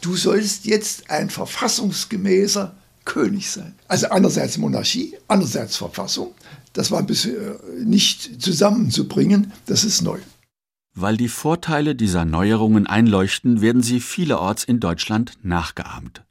Du 0.01 0.15
sollst 0.15 0.65
jetzt 0.65 1.09
ein 1.11 1.29
verfassungsgemäßer 1.29 2.75
König 3.05 3.51
sein. 3.51 3.75
Also 3.87 4.09
einerseits 4.09 4.57
Monarchie, 4.57 5.15
andererseits 5.27 5.77
Verfassung. 5.77 6.33
Das 6.73 6.91
war 6.91 7.03
bisher 7.03 7.59
nicht 7.83 8.41
zusammenzubringen, 8.41 9.53
das 9.65 9.83
ist 9.83 10.01
neu. 10.01 10.19
Weil 10.93 11.17
die 11.17 11.29
Vorteile 11.29 11.95
dieser 11.95 12.25
Neuerungen 12.25 12.87
einleuchten, 12.87 13.61
werden 13.61 13.83
sie 13.83 13.99
vielerorts 13.99 14.63
in 14.63 14.79
Deutschland 14.79 15.37
nachgeahmt. 15.43 16.23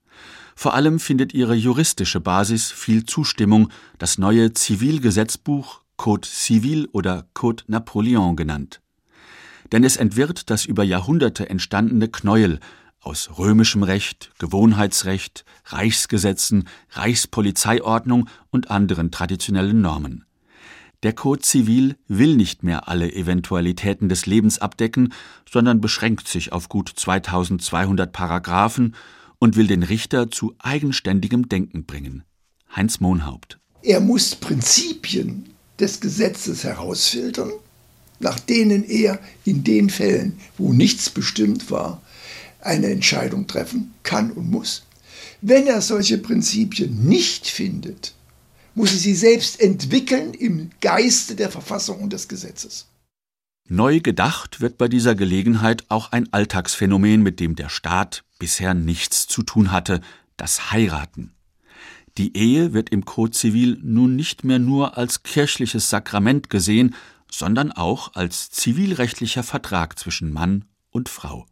Vor 0.54 0.74
allem 0.74 1.00
findet 1.00 1.32
ihre 1.32 1.54
juristische 1.54 2.20
Basis 2.20 2.70
viel 2.70 3.06
Zustimmung, 3.06 3.70
das 3.98 4.18
neue 4.18 4.52
Zivilgesetzbuch 4.52 5.80
Code 5.96 6.28
Civil 6.28 6.88
oder 6.92 7.26
Code 7.34 7.62
Napoleon 7.66 8.36
genannt. 8.36 8.80
Denn 9.72 9.84
es 9.84 9.96
entwirrt 9.96 10.50
das 10.50 10.64
über 10.64 10.82
Jahrhunderte 10.82 11.48
entstandene 11.48 12.08
Knäuel 12.08 12.58
aus 13.00 13.30
römischem 13.38 13.82
Recht, 13.82 14.30
Gewohnheitsrecht, 14.38 15.44
Reichsgesetzen, 15.66 16.68
Reichspolizeiordnung 16.90 18.28
und 18.50 18.70
anderen 18.70 19.10
traditionellen 19.10 19.80
Normen. 19.80 20.24
Der 21.02 21.14
Code 21.14 21.40
Zivil 21.40 21.96
will 22.08 22.36
nicht 22.36 22.62
mehr 22.62 22.88
alle 22.88 23.10
Eventualitäten 23.10 24.10
des 24.10 24.26
Lebens 24.26 24.58
abdecken, 24.58 25.14
sondern 25.50 25.80
beschränkt 25.80 26.28
sich 26.28 26.52
auf 26.52 26.68
gut 26.68 26.92
2200 26.94 28.12
Paragraphen 28.12 28.94
und 29.38 29.56
will 29.56 29.66
den 29.66 29.82
Richter 29.82 30.30
zu 30.30 30.54
eigenständigem 30.58 31.48
Denken 31.48 31.86
bringen. 31.86 32.24
Heinz 32.76 33.00
Mohnhaupt. 33.00 33.58
Er 33.82 34.00
muss 34.00 34.34
Prinzipien 34.34 35.46
des 35.78 36.00
Gesetzes 36.00 36.64
herausfiltern, 36.64 37.50
nach 38.18 38.38
denen 38.38 38.84
er 38.84 39.18
in 39.46 39.64
den 39.64 39.88
Fällen, 39.88 40.38
wo 40.58 40.74
nichts 40.74 41.08
bestimmt 41.08 41.70
war, 41.70 42.02
eine 42.62 42.88
Entscheidung 42.88 43.46
treffen 43.46 43.94
kann 44.02 44.30
und 44.32 44.50
muss. 44.50 44.86
Wenn 45.40 45.66
er 45.66 45.80
solche 45.80 46.18
Prinzipien 46.18 47.06
nicht 47.06 47.46
findet, 47.46 48.14
muss 48.74 48.92
er 48.92 48.98
sie 48.98 49.14
selbst 49.14 49.60
entwickeln 49.60 50.34
im 50.34 50.70
Geiste 50.80 51.34
der 51.34 51.50
Verfassung 51.50 52.00
und 52.00 52.12
des 52.12 52.28
Gesetzes. 52.28 52.86
Neu 53.68 54.00
gedacht 54.00 54.60
wird 54.60 54.78
bei 54.78 54.88
dieser 54.88 55.14
Gelegenheit 55.14 55.84
auch 55.88 56.12
ein 56.12 56.32
Alltagsphänomen, 56.32 57.22
mit 57.22 57.38
dem 57.38 57.54
der 57.54 57.68
Staat 57.68 58.24
bisher 58.38 58.74
nichts 58.74 59.28
zu 59.28 59.42
tun 59.42 59.70
hatte, 59.70 60.00
das 60.36 60.72
Heiraten. 60.72 61.32
Die 62.18 62.36
Ehe 62.36 62.72
wird 62.72 62.90
im 62.90 63.04
Code 63.04 63.30
Zivil 63.30 63.78
nun 63.82 64.16
nicht 64.16 64.42
mehr 64.42 64.58
nur 64.58 64.98
als 64.98 65.22
kirchliches 65.22 65.88
Sakrament 65.88 66.50
gesehen, 66.50 66.94
sondern 67.30 67.70
auch 67.70 68.14
als 68.14 68.50
zivilrechtlicher 68.50 69.44
Vertrag 69.44 69.98
zwischen 69.98 70.32
Mann 70.32 70.64
und 70.90 71.08
Frau. 71.08 71.46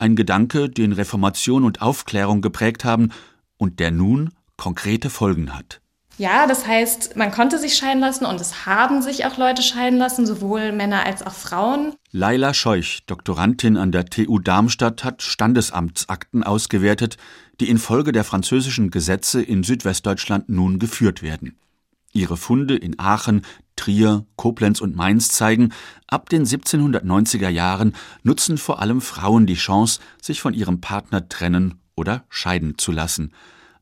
Ein 0.00 0.16
Gedanke, 0.16 0.70
den 0.70 0.92
Reformation 0.92 1.62
und 1.62 1.82
Aufklärung 1.82 2.40
geprägt 2.40 2.86
haben 2.86 3.10
und 3.58 3.80
der 3.80 3.90
nun 3.90 4.30
konkrete 4.56 5.10
Folgen 5.10 5.54
hat. 5.54 5.82
Ja, 6.16 6.46
das 6.46 6.66
heißt, 6.66 7.16
man 7.16 7.30
konnte 7.30 7.58
sich 7.58 7.74
scheiden 7.74 8.00
lassen 8.00 8.24
und 8.24 8.40
es 8.40 8.64
haben 8.64 9.02
sich 9.02 9.26
auch 9.26 9.36
Leute 9.36 9.62
scheiden 9.62 9.98
lassen, 9.98 10.24
sowohl 10.24 10.72
Männer 10.72 11.04
als 11.04 11.26
auch 11.26 11.34
Frauen. 11.34 11.94
Laila 12.12 12.54
Scheuch, 12.54 13.00
Doktorandin 13.06 13.76
an 13.76 13.92
der 13.92 14.06
TU 14.06 14.38
Darmstadt, 14.38 15.04
hat 15.04 15.20
Standesamtsakten 15.20 16.44
ausgewertet, 16.44 17.18
die 17.60 17.68
infolge 17.68 18.12
der 18.12 18.24
französischen 18.24 18.90
Gesetze 18.90 19.42
in 19.42 19.62
Südwestdeutschland 19.62 20.48
nun 20.48 20.78
geführt 20.78 21.22
werden. 21.22 21.58
Ihre 22.12 22.36
Funde 22.36 22.76
in 22.76 22.98
Aachen, 22.98 23.42
Trier, 23.76 24.26
Koblenz 24.36 24.80
und 24.80 24.96
Mainz 24.96 25.28
zeigen, 25.28 25.72
ab 26.06 26.28
den 26.28 26.44
1790er 26.44 27.48
Jahren 27.48 27.94
nutzen 28.22 28.58
vor 28.58 28.80
allem 28.82 29.00
Frauen 29.00 29.46
die 29.46 29.54
Chance, 29.54 30.00
sich 30.20 30.40
von 30.40 30.52
ihrem 30.52 30.80
Partner 30.80 31.28
trennen 31.28 31.80
oder 31.96 32.24
scheiden 32.28 32.76
zu 32.78 32.92
lassen. 32.92 33.32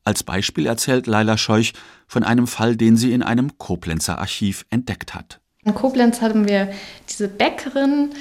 Als 0.03 0.23
Beispiel 0.23 0.65
erzählt 0.65 1.07
Laila 1.07 1.37
Scheuch 1.37 1.73
von 2.07 2.23
einem 2.23 2.47
Fall, 2.47 2.75
den 2.75 2.97
sie 2.97 3.13
in 3.13 3.23
einem 3.23 3.57
Koblenzer 3.57 4.19
Archiv 4.19 4.65
entdeckt 4.69 5.13
hat. 5.13 5.39
In 5.65 5.75
Koblenz 5.75 6.21
hatten 6.21 6.47
wir 6.47 6.71
diese 7.09 7.27
Bäckerin 7.27 8.11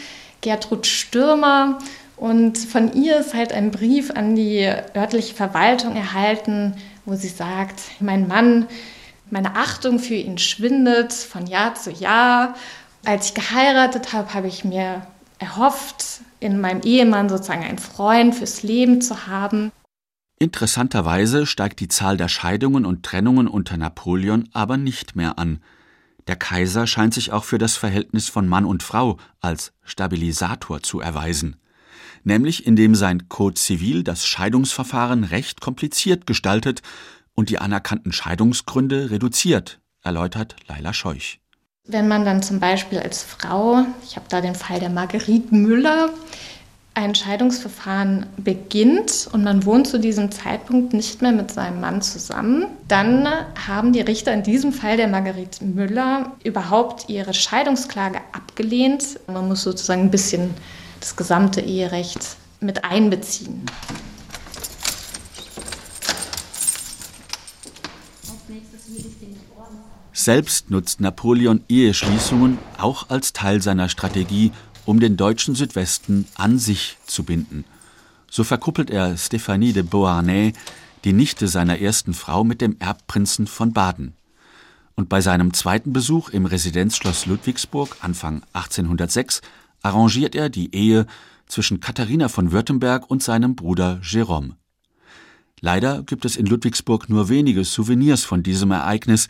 Gertrud 0.40 0.86
Stürmer 0.86 1.78
und 2.16 2.58
von 2.58 2.92
ihr 2.92 3.20
ist 3.20 3.34
halt 3.34 3.52
ein 3.52 3.70
Brief 3.70 4.10
an 4.10 4.34
die 4.34 4.68
örtliche 4.94 5.34
Verwaltung 5.34 5.96
erhalten, 5.96 6.74
wo 7.04 7.14
sie 7.14 7.28
sagt, 7.28 7.80
mein 8.00 8.28
Mann, 8.28 8.66
meine 9.30 9.56
Achtung 9.56 9.99
für 9.99 10.14
ihn 10.14 10.38
schwindet 10.38 11.12
von 11.12 11.47
Jahr 11.47 11.75
zu 11.75 11.90
Jahr. 11.90 12.54
Als 13.04 13.28
ich 13.28 13.35
geheiratet 13.35 14.12
habe, 14.12 14.35
habe 14.35 14.49
ich 14.49 14.64
mir 14.64 15.06
erhofft, 15.38 16.20
in 16.40 16.61
meinem 16.61 16.82
Ehemann 16.82 17.28
sozusagen 17.28 17.64
einen 17.64 17.78
Freund 17.78 18.35
fürs 18.35 18.62
Leben 18.62 19.00
zu 19.00 19.26
haben. 19.26 19.73
Interessanterweise 20.38 21.47
steigt 21.47 21.80
die 21.80 21.88
Zahl 21.88 22.16
der 22.16 22.28
Scheidungen 22.28 22.85
und 22.85 23.04
Trennungen 23.04 23.49
unter 23.49 23.76
Napoleon 23.76 24.49
aber 24.52 24.76
nicht 24.76 25.16
mehr 25.16 25.38
an. 25.38 25.61
Der 26.28 26.37
Kaiser 26.37 26.87
scheint 26.87 27.14
sich 27.14 27.32
auch 27.32 27.44
für 27.44 27.58
das 27.58 27.76
Verhältnis 27.76 28.28
von 28.28 28.47
Mann 28.47 28.64
und 28.64 28.82
Frau 28.82 29.16
als 29.40 29.73
Stabilisator 29.82 30.82
zu 30.82 31.00
erweisen, 31.00 31.56
nämlich 32.23 32.66
indem 32.66 32.94
sein 32.94 33.28
Code 33.28 33.54
Zivil 33.54 34.04
das 34.04 34.26
Scheidungsverfahren 34.26 35.25
recht 35.25 35.61
kompliziert 35.61 36.26
gestaltet 36.26 36.82
und 37.38 37.50
die 37.50 37.61
anerkannten 37.61 38.11
Scheidungsgründe 38.11 39.12
reduziert, 39.12 39.78
erläutert 40.02 40.57
Leila 40.66 40.92
Scheuch. 40.92 41.38
Wenn 41.85 42.09
man 42.09 42.25
dann 42.25 42.42
zum 42.42 42.59
Beispiel 42.59 42.99
als 42.99 43.23
Frau, 43.23 43.85
ich 44.02 44.16
habe 44.16 44.26
da 44.28 44.40
den 44.40 44.57
Fall 44.57 44.80
der 44.80 44.90
Marguerite 44.90 45.54
Müller, 45.54 46.11
ein 46.95 47.14
Scheidungsverfahren 47.14 48.26
beginnt 48.38 49.28
und 49.30 49.45
man 49.45 49.64
wohnt 49.64 49.87
zu 49.87 50.00
diesem 50.00 50.33
Zeitpunkt 50.33 50.92
nicht 50.92 51.23
mehr 51.23 51.30
mit 51.30 51.52
seinem 51.52 51.80
Mann 51.80 52.02
zusammen, 52.02 52.66
dann 52.88 53.28
haben 53.68 53.92
die 53.92 54.00
Richter 54.00 54.33
in 54.33 54.42
diesem 54.42 54.73
Fall 54.73 54.97
der 54.97 55.07
Marguerite 55.07 55.64
Müller 55.64 56.33
überhaupt 56.42 57.09
ihre 57.09 57.35
Scheidungsklage 57.35 58.18
abgelehnt. 58.33 59.21
Man 59.28 59.47
muss 59.47 59.62
sozusagen 59.62 60.02
ein 60.02 60.11
bisschen 60.11 60.50
das 60.99 61.14
gesamte 61.14 61.61
Eherecht 61.61 62.37
mit 62.59 62.83
einbeziehen. 62.83 63.64
Selbst 70.19 70.69
nutzt 70.69 71.00
Napoleon 71.00 71.61
Eheschließungen 71.69 72.59
auch 72.76 73.09
als 73.09 73.33
Teil 73.33 73.63
seiner 73.63 73.89
Strategie, 73.89 74.50
um 74.85 74.99
den 74.99 75.17
deutschen 75.17 75.54
Südwesten 75.54 76.26
an 76.35 76.59
sich 76.59 76.97
zu 77.07 77.23
binden. 77.23 77.65
So 78.28 78.43
verkuppelt 78.43 78.91
er 78.91 79.17
Stephanie 79.17 79.73
de 79.73 79.85
Beauharnais, 79.85 80.54
die 81.04 81.13
Nichte 81.13 81.47
seiner 81.47 81.78
ersten 81.78 82.15
Frau, 82.15 82.43
mit 82.43 82.61
dem 82.61 82.75
Erbprinzen 82.81 83.47
von 83.47 83.73
Baden. 83.73 84.15
Und 84.97 85.09
bei 85.09 85.21
seinem 85.21 85.54
zweiten 85.54 85.93
Besuch 85.93 86.31
im 86.31 86.47
Residenzschloss 86.47 87.26
Ludwigsburg 87.26 87.99
Anfang 88.00 88.43
1806 88.54 89.41
arrangiert 89.83 90.35
er 90.35 90.49
die 90.49 90.75
Ehe 90.75 91.07
zwischen 91.47 91.78
Katharina 91.78 92.26
von 92.26 92.50
Württemberg 92.50 93.09
und 93.09 93.23
seinem 93.23 93.54
Bruder 93.54 94.00
Jérôme. 94.02 94.54
Leider 95.61 96.02
gibt 96.02 96.25
es 96.25 96.35
in 96.35 96.47
Ludwigsburg 96.47 97.09
nur 97.09 97.28
wenige 97.28 97.63
Souvenirs 97.63 98.25
von 98.25 98.43
diesem 98.43 98.73
Ereignis, 98.73 99.28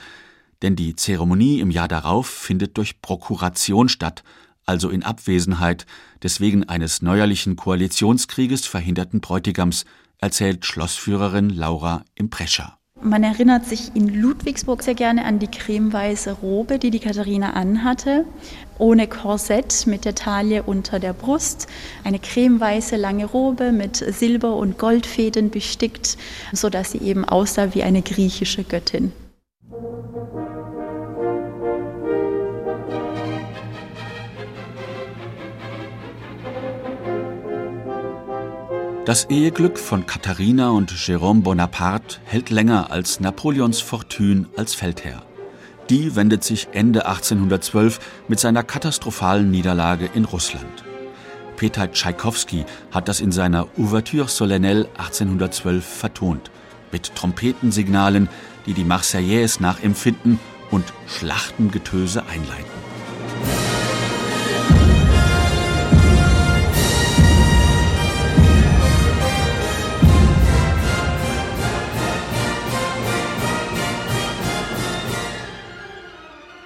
denn 0.62 0.76
die 0.76 0.96
Zeremonie 0.96 1.60
im 1.60 1.70
Jahr 1.70 1.88
darauf 1.88 2.26
findet 2.26 2.76
durch 2.76 3.00
Prokuration 3.00 3.88
statt, 3.88 4.22
also 4.66 4.90
in 4.90 5.02
Abwesenheit 5.02 5.86
des 6.22 6.40
wegen 6.40 6.68
eines 6.68 7.00
neuerlichen 7.00 7.56
Koalitionskrieges 7.56 8.66
verhinderten 8.66 9.20
Bräutigams, 9.20 9.84
erzählt 10.18 10.66
Schlossführerin 10.66 11.50
Laura 11.50 12.04
Imprescha. 12.14 12.78
Man 13.00 13.22
erinnert 13.22 13.64
sich 13.64 13.94
in 13.94 14.08
Ludwigsburg 14.12 14.82
sehr 14.82 14.96
gerne 14.96 15.24
an 15.24 15.38
die 15.38 15.46
cremeweiße 15.46 16.32
Robe, 16.32 16.80
die 16.80 16.90
die 16.90 16.98
Katharina 16.98 17.52
anhatte, 17.52 18.24
ohne 18.76 19.06
Korsett 19.06 19.86
mit 19.86 20.04
der 20.04 20.16
Taille 20.16 20.64
unter 20.64 20.98
der 20.98 21.12
Brust, 21.12 21.68
eine 22.02 22.18
cremeweiße 22.18 22.96
lange 22.96 23.26
Robe 23.26 23.70
mit 23.70 23.96
Silber- 23.96 24.56
und 24.56 24.78
Goldfäden 24.78 25.50
bestickt, 25.50 26.18
sodass 26.52 26.90
sie 26.90 26.98
eben 26.98 27.24
aussah 27.24 27.72
wie 27.72 27.84
eine 27.84 28.02
griechische 28.02 28.64
Göttin. 28.64 29.12
Das 39.08 39.24
Eheglück 39.30 39.78
von 39.78 40.04
Katharina 40.04 40.68
und 40.68 40.92
Jérôme 40.92 41.40
Bonaparte 41.40 42.18
hält 42.26 42.50
länger 42.50 42.90
als 42.90 43.20
Napoleons 43.20 43.80
Fortune 43.80 44.44
als 44.54 44.74
Feldherr. 44.74 45.22
Die 45.88 46.14
wendet 46.14 46.44
sich 46.44 46.68
Ende 46.72 47.06
1812 47.06 48.00
mit 48.28 48.38
seiner 48.38 48.62
katastrophalen 48.62 49.50
Niederlage 49.50 50.10
in 50.12 50.26
Russland. 50.26 50.84
Peter 51.56 51.90
Tschaikowski 51.90 52.66
hat 52.90 53.08
das 53.08 53.20
in 53.20 53.32
seiner 53.32 53.66
Ouverture 53.78 54.28
solennelle 54.28 54.84
1812 54.98 55.82
vertont, 55.82 56.50
mit 56.92 57.14
Trompetensignalen, 57.14 58.28
die 58.68 58.74
die 58.74 58.84
Marseillaise 58.84 59.62
nachempfinden 59.62 60.38
und 60.70 60.84
Schlachtengetöse 61.06 62.26
einleiten. 62.26 62.66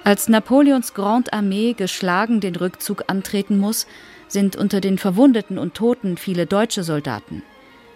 Als 0.03 0.27
Napoleons 0.27 0.93
Grande 0.93 1.31
Armee 1.31 1.71
geschlagen 1.71 2.41
den 2.41 2.57
Rückzug 2.57 3.05
antreten 3.07 3.57
muss, 3.57 3.87
sind 4.27 4.57
unter 4.57 4.81
den 4.81 4.97
Verwundeten 4.97 5.57
und 5.57 5.75
Toten 5.75 6.17
viele 6.17 6.45
deutsche 6.47 6.83
Soldaten. 6.83 7.43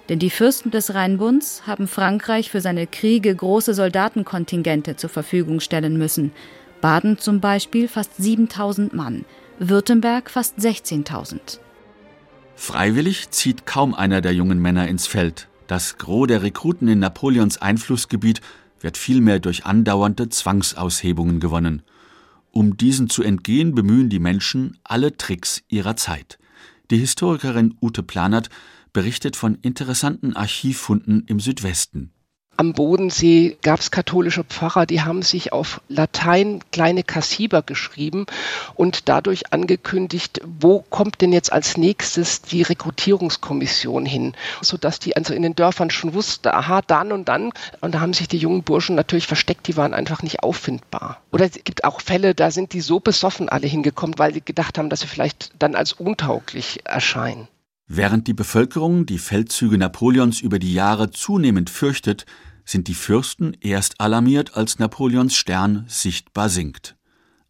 Denn 0.09 0.19
die 0.19 0.29
Fürsten 0.29 0.71
des 0.71 0.93
Rheinbunds 0.93 1.63
haben 1.67 1.87
Frankreich 1.87 2.49
für 2.49 2.61
seine 2.61 2.87
Kriege 2.87 3.35
große 3.35 3.73
Soldatenkontingente 3.73 4.95
zur 4.95 5.09
Verfügung 5.09 5.59
stellen 5.59 5.97
müssen. 5.97 6.31
Baden 6.79 7.17
zum 7.17 7.41
Beispiel 7.41 7.87
fast 7.87 8.15
7000 8.17 8.93
Mann, 8.93 9.25
Württemberg 9.59 10.29
fast 10.29 10.57
16.000. 10.59 11.59
Freiwillig 12.55 13.29
zieht 13.31 13.65
kaum 13.65 13.93
einer 13.93 14.21
der 14.21 14.33
jungen 14.33 14.59
Männer 14.59 14.87
ins 14.87 15.07
Feld. 15.07 15.47
Das 15.67 15.97
Gros 15.97 16.27
der 16.27 16.43
Rekruten 16.43 16.87
in 16.87 16.99
Napoleons 16.99 17.61
Einflussgebiet 17.61 18.41
wird 18.79 18.97
vielmehr 18.97 19.39
durch 19.39 19.65
andauernde 19.65 20.29
Zwangsaushebungen 20.29 21.39
gewonnen. 21.39 21.81
Um 22.51 22.77
diesen 22.77 23.09
zu 23.09 23.23
entgehen, 23.23 23.75
bemühen 23.75 24.09
die 24.09 24.19
Menschen 24.19 24.77
alle 24.83 25.17
Tricks 25.17 25.63
ihrer 25.67 25.95
Zeit. 25.95 26.39
Die 26.89 26.97
Historikerin 26.97 27.75
Ute 27.81 28.01
Planert 28.01 28.49
berichtet 28.93 29.35
von 29.35 29.55
interessanten 29.61 30.35
Archivfunden 30.35 31.25
im 31.27 31.39
Südwesten. 31.39 32.11
am 32.57 32.73
Bodensee 32.73 33.55
gab 33.61 33.79
es 33.79 33.91
katholische 33.91 34.43
Pfarrer, 34.43 34.87
die 34.87 35.01
haben 35.01 35.21
sich 35.21 35.53
auf 35.53 35.79
Latein 35.89 36.59
kleine 36.71 37.03
Kassiber 37.03 37.61
geschrieben 37.61 38.25
und 38.73 39.09
dadurch 39.09 39.53
angekündigt, 39.53 40.41
wo 40.59 40.79
kommt 40.79 41.21
denn 41.21 41.31
jetzt 41.31 41.53
als 41.53 41.77
nächstes 41.77 42.41
die 42.41 42.63
Rekrutierungskommission 42.63 44.07
hin, 44.07 44.33
sodass 44.61 44.97
die 44.97 45.15
also 45.15 45.35
in 45.35 45.43
den 45.43 45.55
Dörfern 45.55 45.91
schon 45.91 46.15
wussten, 46.15 46.47
aha, 46.47 46.81
dann 46.81 47.11
und 47.11 47.29
dann. 47.29 47.51
Und 47.81 47.93
da 47.93 47.99
haben 47.99 48.13
sich 48.13 48.27
die 48.27 48.37
jungen 48.37 48.63
Burschen 48.63 48.95
natürlich 48.95 49.27
versteckt, 49.27 49.67
die 49.67 49.77
waren 49.77 49.93
einfach 49.93 50.23
nicht 50.23 50.41
auffindbar. 50.41 51.21
Oder 51.31 51.45
es 51.45 51.63
gibt 51.63 51.83
auch 51.83 52.01
Fälle, 52.01 52.33
da 52.33 52.49
sind 52.49 52.73
die 52.73 52.81
so 52.81 52.99
besoffen 52.99 53.49
alle 53.49 53.67
hingekommen, 53.67 54.17
weil 54.17 54.33
sie 54.33 54.41
gedacht 54.41 54.79
haben, 54.79 54.89
dass 54.89 55.01
sie 55.01 55.07
vielleicht 55.07 55.51
dann 55.59 55.75
als 55.75 55.93
untauglich 55.93 56.79
erscheinen. 56.85 57.47
Während 57.87 58.27
die 58.27 58.33
Bevölkerung 58.33 59.05
die 59.05 59.17
Feldzüge 59.17 59.77
Napoleons 59.77 60.41
über 60.41 60.59
die 60.59 60.73
Jahre 60.73 61.09
zunehmend 61.11 61.69
fürchtet, 61.69 62.25
sind 62.65 62.89
die 62.89 62.93
Fürsten 62.93 63.55
erst 63.61 64.01
alarmiert, 64.01 64.57
als 64.57 64.77
Napoleons 64.77 65.35
Stern 65.35 65.85
sichtbar 65.87 66.49
sinkt. 66.49 66.97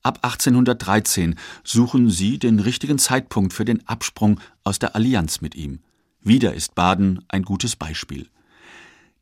Ab 0.03 0.19
1813 0.21 1.35
suchen 1.63 2.11
sie 2.11 2.37
den 2.37 2.59
richtigen 2.59 2.99
Zeitpunkt 2.99 3.51
für 3.51 3.65
den 3.65 3.87
Absprung 3.87 4.39
aus 4.63 4.77
der 4.77 4.95
Allianz 4.95 5.41
mit 5.41 5.55
ihm. 5.55 5.79
Wieder 6.21 6.53
ist 6.53 6.75
Baden 6.75 7.25
ein 7.29 7.41
gutes 7.41 7.75
Beispiel. 7.75 8.29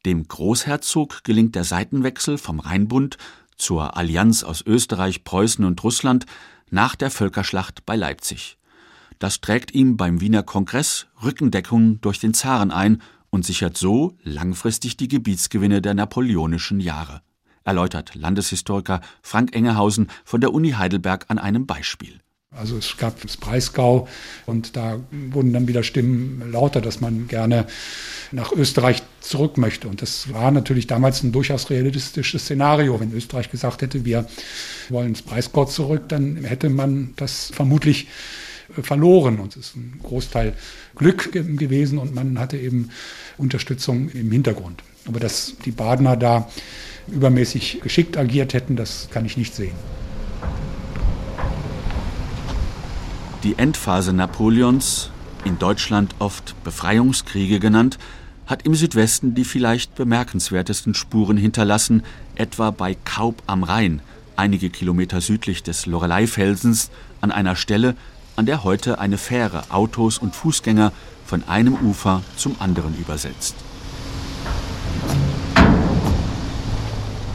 Dem 0.06 0.28
Großherzog 0.28 1.23
gelingt 1.23 1.56
der 1.56 1.63
Seitenwechsel 1.63 2.38
vom 2.38 2.60
Rheinbund 2.60 3.17
zur 3.56 3.95
Allianz 3.95 4.43
aus 4.43 4.63
Österreich, 4.65 5.23
Preußen 5.23 5.63
und 5.63 5.82
Russland 5.82 6.25
nach 6.69 6.95
der 6.95 7.10
Völkerschlacht 7.10 7.86
bei 7.86 7.95
Leipzig. 7.95 8.58
Das 9.19 9.41
trägt 9.41 9.73
ihm 9.73 9.97
beim 9.97 10.21
Wiener 10.21 10.43
Kongress 10.43 11.08
Rückendeckung 11.23 12.01
durch 12.01 12.19
den 12.19 12.34
Zaren 12.34 12.71
ein 12.71 13.01
und 13.30 13.45
sichert 13.45 13.78
so 13.78 14.17
langfristig 14.23 14.97
die 14.97 15.08
Gebietsgewinne 15.08 15.82
der 15.82 15.93
napoleonischen 15.93 16.80
Jahre, 16.80 17.21
erläutert 17.63 18.15
Landeshistoriker 18.15 19.01
Frank 19.21 19.56
Engehausen 19.56 20.10
von 20.23 20.41
der 20.41 20.54
Uni 20.54 20.71
Heidelberg 20.71 21.25
an 21.30 21.38
einem 21.38 21.65
Beispiel. 21.65 22.19
Also 22.51 22.78
es 22.78 22.95
gab 22.97 23.21
das 23.21 23.36
Breisgau 23.36 24.08
und 24.45 24.78
da 24.78 25.01
wurden 25.32 25.51
dann 25.51 25.67
wieder 25.67 25.84
Stimmen 25.84 26.51
lauter, 26.51 26.80
dass 26.80 27.01
man 27.01 27.28
gerne 27.28 27.67
nach 28.32 28.51
Österreich 28.54 29.04
zurück 29.19 29.58
möchte. 29.58 29.89
Und 29.89 30.01
das 30.01 30.32
war 30.32 30.51
natürlich 30.51 30.88
damals 30.88 31.21
ein 31.23 31.34
durchaus 31.34 31.69
realistisches 31.69 32.43
Szenario. 32.43 32.99
Wenn 32.99 33.12
Österreich 33.12 33.51
gesagt 33.51 33.82
hätte, 33.82 34.06
wir 34.06 34.28
wollen 34.89 35.10
ins 35.10 35.21
Breisgau 35.21 35.65
zurück, 35.65 36.04
dann 36.08 36.43
hätte 36.45 36.69
man 36.69 37.13
das 37.17 37.51
vermutlich 37.54 38.08
verloren. 38.83 39.39
Und 39.39 39.55
es 39.55 39.67
ist 39.67 39.75
ein 39.75 39.99
Großteil 40.03 40.53
Glück 40.95 41.31
gewesen 41.31 41.97
und 41.97 42.13
man 42.13 42.39
hatte 42.39 42.57
eben 42.57 42.89
Unterstützung 43.38 44.09
im 44.09 44.31
Hintergrund. 44.31 44.83
Aber 45.07 45.19
dass 45.19 45.55
die 45.65 45.71
Badener 45.71 46.17
da 46.17 46.49
übermäßig 47.07 47.81
geschickt 47.81 48.17
agiert 48.17 48.53
hätten, 48.53 48.75
das 48.75 49.09
kann 49.11 49.25
ich 49.25 49.38
nicht 49.38 49.53
sehen. 49.53 49.75
Die 53.43 53.57
Endphase 53.57 54.11
Napoleons, 54.11 55.11
in 55.43 55.59
Deutschland 55.59 56.15
oft 56.17 56.55
Befreiungskriege 56.63 57.59
genannt, 57.59 57.99
hat 58.47 58.65
im 58.65 58.73
Südwesten 58.73 59.35
die 59.35 59.43
vielleicht 59.43 59.95
bemerkenswertesten 59.95 60.93
Spuren 60.95 61.38
hinterlassen, 61.38 62.03
etwa 62.35 62.71
bei 62.71 62.95
Kaub 63.05 63.43
am 63.45 63.63
Rhein, 63.63 64.01
einige 64.35 64.69
Kilometer 64.69 65.21
südlich 65.21 65.63
des 65.63 65.85
Loreleifelsens, 65.85 66.89
an 67.21 67.31
einer 67.31 67.55
Stelle, 67.55 67.95
an 68.36 68.45
der 68.45 68.63
heute 68.63 69.00
eine 69.00 69.17
Fähre 69.17 69.63
Autos 69.69 70.17
und 70.17 70.36
Fußgänger 70.36 70.91
von 71.26 71.43
einem 71.48 71.74
Ufer 71.76 72.21
zum 72.36 72.56
anderen 72.60 72.98
übersetzt. 72.98 73.56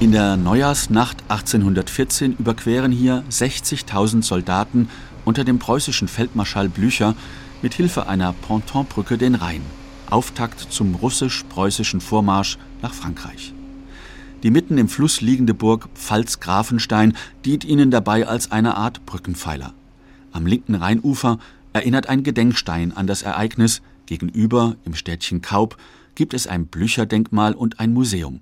In 0.01 0.13
der 0.13 0.37
Neujahrsnacht 0.39 1.23
1814 1.29 2.37
überqueren 2.39 2.91
hier 2.91 3.23
60.000 3.31 4.23
Soldaten 4.23 4.89
unter 5.27 5.45
dem 5.45 5.59
preußischen 5.59 6.09
Feldmarschall 6.09 6.71
Blücher 6.71 7.15
mit 7.61 7.75
Hilfe 7.75 8.07
einer 8.07 8.33
Pontonbrücke 8.33 9.19
den 9.19 9.35
Rhein. 9.35 9.61
Auftakt 10.09 10.59
zum 10.59 10.95
russisch-preußischen 10.95 12.01
Vormarsch 12.01 12.57
nach 12.81 12.95
Frankreich. 12.95 13.53
Die 14.43 14.51
mitten 14.51 14.79
im 14.79 14.89
Fluss 14.89 15.21
liegende 15.21 15.53
Burg 15.53 15.89
Pfalz-Grafenstein 15.95 17.15
dient 17.45 17.65
ihnen 17.65 17.91
dabei 17.91 18.27
als 18.27 18.51
eine 18.51 18.77
Art 18.77 19.05
Brückenpfeiler. 19.05 19.75
Am 20.33 20.47
linken 20.47 20.75
Rheinufer 20.75 21.39
erinnert 21.73 22.09
ein 22.09 22.23
Gedenkstein 22.23 22.93
an 22.97 23.07
das 23.07 23.23
Ereignis, 23.23 23.83
gegenüber 24.07 24.77
im 24.85 24.95
Städtchen 24.95 25.41
Kaub 25.41 25.77
gibt 26.15 26.35
es 26.35 26.47
ein 26.47 26.67
Blücherdenkmal 26.67 27.55
und 27.55 27.81
ein 27.81 27.93
Museum. 27.93 28.41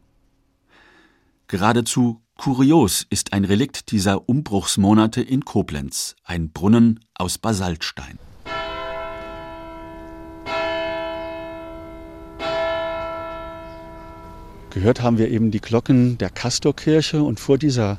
Geradezu 1.47 2.21
kurios 2.37 3.07
ist 3.11 3.33
ein 3.33 3.45
Relikt 3.45 3.91
dieser 3.91 4.29
Umbruchsmonate 4.29 5.21
in 5.21 5.45
Koblenz, 5.45 6.17
ein 6.25 6.51
Brunnen 6.51 7.01
aus 7.15 7.39
Basaltstein. 7.39 8.19
Gehört 14.71 15.03
haben 15.03 15.19
wir 15.19 15.29
eben 15.29 15.51
die 15.51 15.61
Glocken 15.61 16.19
der 16.19 16.31
Castorkirche 16.31 17.23
und 17.23 17.41
vor 17.41 17.59
dieser 17.59 17.99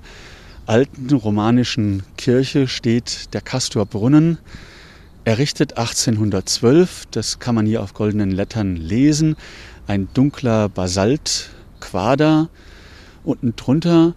alten 0.69 1.11
romanischen 1.11 2.03
Kirche 2.15 2.67
steht 2.67 3.33
der 3.33 3.41
Castorbrunnen, 3.41 4.37
errichtet 5.23 5.79
1812. 5.79 7.07
Das 7.09 7.39
kann 7.39 7.55
man 7.55 7.65
hier 7.65 7.81
auf 7.81 7.95
goldenen 7.95 8.29
Lettern 8.29 8.75
lesen. 8.75 9.35
Ein 9.87 10.09
dunkler 10.13 10.69
Basaltquader. 10.69 12.49
Unten 13.23 13.55
drunter 13.55 14.13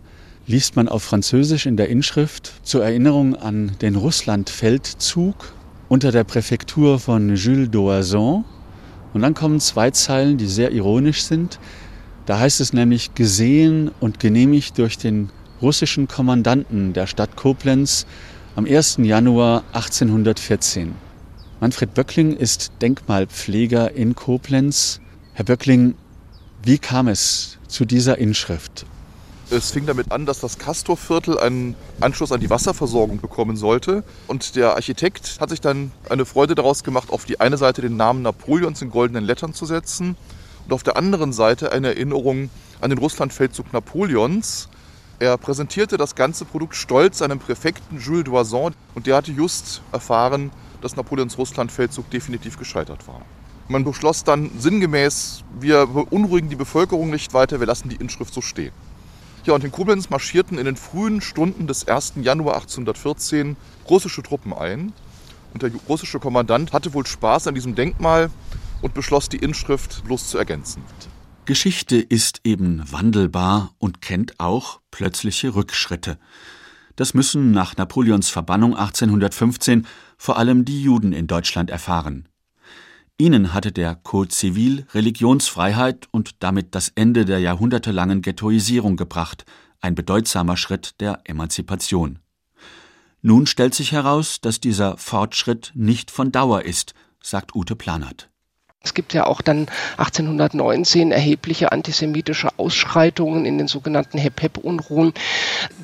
liest 0.47 0.77
man 0.77 0.89
auf 0.89 1.03
Französisch 1.03 1.65
in 1.65 1.79
der 1.79 1.89
Inschrift 1.89 2.53
zur 2.63 2.85
Erinnerung 2.85 3.35
an 3.35 3.73
den 3.81 3.97
Russlandfeldzug 3.97 5.55
unter 5.89 6.13
der 6.13 6.25
Präfektur 6.25 6.99
von 6.99 7.35
Jules 7.35 7.71
d'Oison. 7.71 8.45
Und 9.15 9.23
dann 9.23 9.33
kommen 9.33 9.59
zwei 9.59 9.91
Zeilen, 9.91 10.37
die 10.37 10.47
sehr 10.47 10.71
ironisch 10.73 11.23
sind. 11.23 11.59
Da 12.27 12.39
heißt 12.39 12.61
es 12.61 12.75
nämlich 12.75 13.15
gesehen 13.15 13.91
und 14.01 14.21
genehmigt 14.21 14.77
durch 14.77 14.99
den 14.99 15.31
russischen 15.63 16.09
Kommandanten 16.09 16.93
der 16.93 17.07
Stadt 17.07 17.37
Koblenz 17.37 18.05
am 18.57 18.67
1. 18.67 18.99
Januar 18.99 19.63
1814. 19.73 20.93
Manfred 21.61 21.95
Böckling 21.95 22.37
ist 22.37 22.73
Denkmalpfleger 22.83 23.93
in 23.93 24.17
Koblenz. 24.17 25.01
Herr 25.35 25.45
Böckling, 25.45 25.95
wie 26.65 26.79
kam 26.79 27.07
es 27.07 27.59
zu 27.69 27.85
dieser 27.85 28.19
Inschrift? 28.19 28.85
Es 29.51 29.71
fing 29.71 29.87
damit 29.87 30.11
an, 30.11 30.27
dass 30.27 30.41
das 30.41 30.59
Castorviertel 30.59 31.39
einen 31.39 31.77
Anschluss 32.01 32.33
an 32.33 32.41
die 32.41 32.51
Wasserversorgung 32.51 33.21
bekommen 33.21 33.57
sollte. 33.57 34.03
Und 34.27 34.57
der 34.57 34.75
Architekt 34.75 35.41
hat 35.41 35.51
sich 35.51 35.61
dann 35.61 35.93
eine 36.09 36.25
Freude 36.25 36.57
daraus 36.57 36.83
gemacht, 36.83 37.11
auf 37.11 37.25
die 37.25 37.39
eine 37.39 37.57
Seite 37.57 37.83
den 37.83 37.97
Namen 37.97 38.23
Napoleons 38.23 38.83
in 38.83 38.91
goldenen 38.91 39.25
Lettern 39.25 39.55
zu 39.55 39.67
setzen 39.67 40.17
und 40.65 40.73
auf 40.73 40.83
der 40.83 40.97
anderen 40.97 41.33
Seite 41.33 41.71
eine 41.71 41.89
Erinnerung 41.89 42.51
an 42.81 42.91
den 42.91 42.99
Russlandfeldzug 42.99 43.73
Napoleons, 43.73 44.69
er 45.23 45.39
präsentierte 45.39 45.97
das 45.99 46.17
ganze 46.17 46.45
Produkt 46.45 46.75
stolz 46.75 47.19
seinem 47.19 47.39
Präfekten 47.39 48.01
Jules 48.01 48.25
Doison 48.25 48.75
und 48.97 49.07
der 49.07 49.15
hatte 49.15 49.31
just 49.31 49.81
erfahren, 49.93 50.51
dass 50.81 50.97
Napoleons 50.97 51.39
Russlandfeldzug 51.39 52.11
definitiv 52.11 52.59
gescheitert 52.59 53.07
war. 53.07 53.23
Man 53.69 53.85
beschloss 53.85 54.25
dann 54.25 54.51
sinngemäß, 54.59 55.45
wir 55.61 55.87
beunruhigen 55.87 56.49
die 56.49 56.57
Bevölkerung 56.57 57.11
nicht 57.11 57.35
weiter, 57.35 57.61
wir 57.61 57.69
lassen 57.69 57.89
die 57.89 57.97
Inschrift 57.97 58.35
so 58.35 58.41
stehen. 58.41 58.73
Ja, 59.45 59.55
und 59.55 59.63
in 59.63 59.71
Koblenz 59.71 60.11
marschierten 60.11 60.59
in 60.59 60.65
den 60.65 60.77
frühen 60.77 61.21
Stunden 61.21 61.69
des 61.69 61.87
1. 61.87 62.15
Januar 62.23 62.57
1814 62.57 63.57
russische 63.89 64.25
Truppen 64.25 64.53
ein. 64.53 64.93
Und 65.55 65.63
der 65.63 65.71
russische 65.89 66.19
Kommandant 66.19 66.73
hatte 66.73 66.95
wohl 66.95 67.07
Spaß 67.07 67.47
an 67.47 67.55
diesem 67.55 67.77
Denkmal 67.77 68.31
und 68.81 68.95
beschloss, 68.95 69.29
die 69.29 69.37
Inschrift 69.37 70.03
bloß 70.05 70.31
zu 70.31 70.39
ergänzen. 70.39 70.83
Geschichte 71.45 71.97
ist 71.97 72.41
eben 72.45 72.85
wandelbar 72.93 73.75
und 73.79 74.01
kennt 74.01 74.39
auch 74.39 74.81
plötzliche 74.93 75.57
Rückschritte. 75.57 76.17
Das 76.95 77.15
müssen 77.15 77.51
nach 77.51 77.77
Napoleons 77.77 78.29
Verbannung 78.29 78.77
1815 78.77 79.87
vor 80.17 80.39
allem 80.39 80.65
die 80.65 80.83
Juden 80.83 81.13
in 81.13 81.27
Deutschland 81.27 81.69
erfahren. 81.69 82.29
Ihnen 83.19 83.53
hatte 83.53 83.73
der 83.73 83.97
Code 83.97 84.29
Zivil 84.29 84.87
Religionsfreiheit 84.95 86.07
und 86.13 86.43
damit 86.45 86.77
das 86.77 86.93
Ende 86.95 87.25
der 87.25 87.41
jahrhundertelangen 87.41 88.23
Ghettoisierung 88.23 88.97
gebracht, 88.97 89.45
ein 89.81 89.97
bedeutsamer 89.97 90.57
Schritt 90.57 91.01
der 91.01 91.23
Emanzipation. 91.25 92.21
Nun 93.21 93.47
stellt 93.47 93.75
sich 93.75 93.91
heraus, 93.91 94.41
dass 94.41 94.61
dieser 94.61 94.97
Fortschritt 94.97 95.73
nicht 95.75 96.13
von 96.13 96.31
Dauer 96.31 96.63
ist, 96.63 96.95
sagt 97.21 97.55
Ute 97.57 97.75
Planert. 97.75 98.32
Es 98.85 98.95
gibt 98.95 99.15
ja 99.15 99.27
auch 99.27 99.43
dann 99.43 99.69
1819 99.97 101.13
erhebliche 101.13 101.71
antisemitische 101.71 102.49
Ausschreitungen 102.59 103.45
in 103.45 103.59
den 103.59 103.69
sogenannten 103.69 104.19
Hep-Hep-Unruhen. 104.19 105.15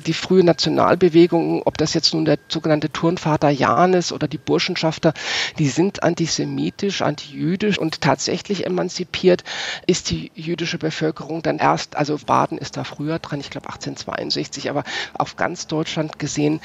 Die 0.05 0.13
frühe 0.13 0.43
Nationalbewegung, 0.43 1.61
ob 1.63 1.77
das 1.77 1.93
jetzt 1.93 2.13
nun 2.13 2.25
der 2.25 2.39
sogenannte 2.49 2.91
Turnvater 2.91 3.49
Jan 3.49 3.93
ist 3.93 4.11
oder 4.11 4.27
die 4.27 4.37
Burschenschafter, 4.37 5.13
die 5.57 5.69
sind 5.69 6.03
antisemitisch, 6.03 7.01
antijüdisch 7.01 7.77
und 7.77 8.01
tatsächlich 8.01 8.65
emanzipiert 8.65 9.43
ist 9.87 10.09
die 10.09 10.31
jüdische 10.35 10.77
Bevölkerung 10.77 11.41
dann 11.41 11.57
erst, 11.57 11.95
also 11.95 12.17
Baden 12.25 12.57
ist 12.57 12.75
da 12.75 12.83
früher 12.83 13.19
dran, 13.19 13.39
ich 13.39 13.49
glaube 13.49 13.67
1862, 13.67 14.69
aber 14.69 14.83
auf 15.13 15.37
ganz 15.37 15.67
Deutschland 15.67 16.19
gesehen 16.19 16.59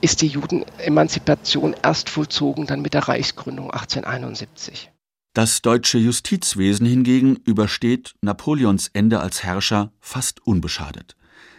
ist 0.00 0.20
die 0.20 0.28
Judenemanzipation 0.28 1.74
erst 1.82 2.10
vollzogen 2.10 2.66
dann 2.66 2.82
mit 2.82 2.94
der 2.94 3.08
Reichsgründung 3.08 3.70
1871. 3.70 4.90
Das 5.38 5.62
deutsche 5.62 5.98
Justizwesen 5.98 6.84
hingegen 6.84 7.36
übersteht 7.44 8.16
Napoleons 8.22 8.90
Ende 8.92 9.20
als 9.20 9.44
Herrscher 9.44 9.92
fast 10.00 10.44
unbeschadet. 10.44 11.14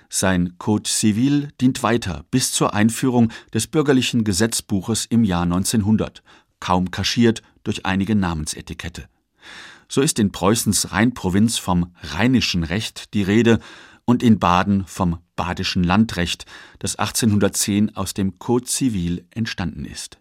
Sein 0.09 0.55
Code 0.57 0.89
Civil 0.89 1.47
dient 1.61 1.81
weiter 1.81 2.25
bis 2.29 2.51
zur 2.51 2.73
Einführung 2.73 3.31
des 3.53 3.67
bürgerlichen 3.67 4.25
Gesetzbuches 4.25 5.05
im 5.05 5.23
Jahr 5.23 5.43
1900, 5.43 6.23
kaum 6.59 6.91
kaschiert 6.91 7.41
durch 7.63 7.85
einige 7.85 8.15
Namensetikette. 8.15 9.07
So 9.87 10.01
ist 10.01 10.19
in 10.19 10.33
Preußens 10.33 10.91
Rheinprovinz 10.91 11.57
vom 11.57 11.95
rheinischen 12.01 12.65
Recht 12.65 13.13
die 13.13 13.23
Rede 13.23 13.59
und 14.03 14.23
in 14.23 14.39
Baden 14.39 14.85
vom 14.87 15.19
badischen 15.37 15.85
Landrecht, 15.85 16.45
das 16.79 16.97
1810 16.97 17.95
aus 17.95 18.13
dem 18.13 18.39
Code 18.39 18.65
Civil 18.65 19.25
entstanden 19.31 19.85
ist. 19.85 20.19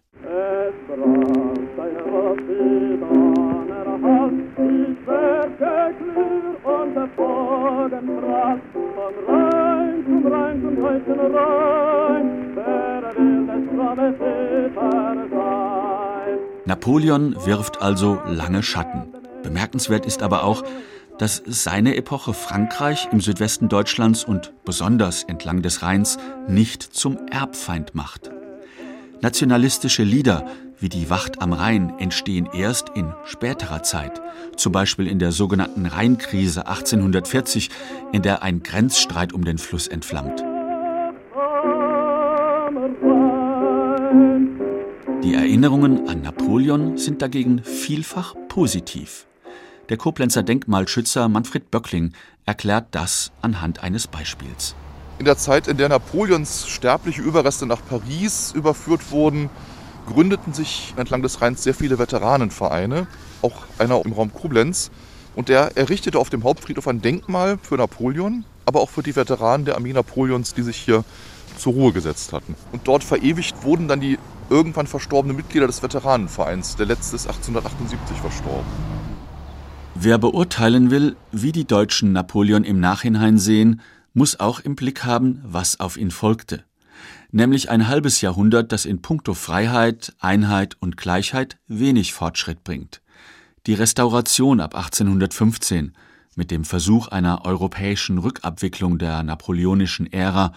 Napoleon 16.65 17.35
wirft 17.45 17.81
also 17.81 18.19
lange 18.27 18.63
Schatten. 18.63 19.13
Bemerkenswert 19.43 20.05
ist 20.05 20.21
aber 20.21 20.43
auch, 20.43 20.63
dass 21.17 21.41
seine 21.45 21.95
Epoche 21.95 22.33
Frankreich 22.33 23.09
im 23.11 23.21
Südwesten 23.21 23.69
Deutschlands 23.69 24.23
und 24.23 24.53
besonders 24.65 25.23
entlang 25.23 25.61
des 25.61 25.81
Rheins 25.81 26.17
nicht 26.47 26.81
zum 26.83 27.17
Erbfeind 27.29 27.95
macht. 27.95 28.31
Nationalistische 29.21 30.03
Lieder 30.03 30.45
wie 30.79 30.89
die 30.89 31.09
Wacht 31.09 31.41
am 31.41 31.53
Rhein 31.53 31.97
entstehen 31.99 32.47
erst 32.53 32.89
in 32.95 33.13
späterer 33.25 33.83
Zeit, 33.83 34.21
zum 34.55 34.71
Beispiel 34.71 35.07
in 35.07 35.19
der 35.19 35.31
sogenannten 35.31 35.85
Rheinkrise 35.85 36.67
1840, 36.67 37.69
in 38.11 38.21
der 38.21 38.43
ein 38.43 38.63
Grenzstreit 38.63 39.33
um 39.33 39.43
den 39.43 39.57
Fluss 39.57 39.87
entflammt. 39.87 40.43
Die 45.23 45.33
Erinnerungen 45.33 46.07
an 46.07 46.21
Napoleon 46.21 46.97
sind 46.97 47.21
dagegen 47.21 47.61
vielfach 47.63 48.35
positiv. 48.47 49.27
Der 49.89 49.97
Koblenzer 49.97 50.43
Denkmalschützer 50.43 51.27
Manfred 51.27 51.71
Böckling 51.71 52.13
erklärt 52.45 52.87
das 52.91 53.31
anhand 53.41 53.83
eines 53.83 54.07
Beispiels. 54.07 54.75
In 55.17 55.25
der 55.25 55.35
Zeit, 55.35 55.67
in 55.67 55.75
der 55.75 55.89
Napoleons 55.89 56.67
sterbliche 56.69 57.21
Überreste 57.21 57.65
nach 57.65 57.81
Paris 57.89 58.53
überführt 58.55 59.11
wurden, 59.11 59.49
gründeten 60.09 60.53
sich 60.53 60.93
entlang 60.97 61.21
des 61.21 61.41
Rheins 61.41 61.63
sehr 61.63 61.73
viele 61.73 61.99
Veteranenvereine, 61.99 63.07
auch 63.41 63.55
einer 63.77 64.03
im 64.03 64.13
Raum 64.13 64.33
Koblenz. 64.33 64.91
Und 65.35 65.49
der 65.49 65.77
errichtete 65.77 66.19
auf 66.19 66.29
dem 66.29 66.43
Hauptfriedhof 66.43 66.87
ein 66.87 67.01
Denkmal 67.01 67.57
für 67.61 67.75
Napoleon, 67.75 68.43
aber 68.65 68.81
auch 68.81 68.89
für 68.89 69.03
die 69.03 69.15
Veteranen 69.15 69.65
der 69.65 69.75
Armee 69.75 69.93
Napoleons, 69.93 70.53
die 70.53 70.63
sich 70.63 70.77
hier 70.77 71.03
zur 71.57 71.73
Ruhe 71.73 71.93
gesetzt 71.93 72.33
hatten. 72.33 72.55
Und 72.71 72.87
dort 72.87 73.03
verewigt 73.03 73.63
wurden 73.63 73.87
dann 73.87 73.99
die 73.99 74.17
irgendwann 74.49 74.87
verstorbenen 74.87 75.37
Mitglieder 75.37 75.67
des 75.67 75.83
Veteranenvereins. 75.83 76.75
Der 76.75 76.87
letzte 76.87 77.15
ist 77.15 77.27
1878 77.27 78.17
verstorben. 78.17 78.65
Wer 79.95 80.17
beurteilen 80.17 80.91
will, 80.91 81.15
wie 81.31 81.51
die 81.51 81.65
Deutschen 81.65 82.13
Napoleon 82.13 82.63
im 82.63 82.79
Nachhinein 82.79 83.37
sehen, 83.37 83.81
muss 84.13 84.39
auch 84.39 84.59
im 84.59 84.75
Blick 84.75 85.03
haben, 85.03 85.41
was 85.43 85.79
auf 85.79 85.97
ihn 85.97 86.11
folgte. 86.11 86.63
Nämlich 87.31 87.69
ein 87.69 87.87
halbes 87.87 88.21
Jahrhundert, 88.21 88.71
das 88.71 88.85
in 88.85 89.01
puncto 89.01 89.33
Freiheit, 89.33 90.13
Einheit 90.19 90.77
und 90.79 90.97
Gleichheit 90.97 91.57
wenig 91.67 92.13
Fortschritt 92.13 92.63
bringt. 92.63 93.01
Die 93.67 93.75
Restauration 93.75 94.59
ab 94.59 94.73
1815 94.75 95.93
mit 96.35 96.49
dem 96.49 96.63
Versuch 96.63 97.07
einer 97.09 97.45
europäischen 97.45 98.17
Rückabwicklung 98.17 98.97
der 98.97 99.21
napoleonischen 99.21 100.11
Ära 100.11 100.53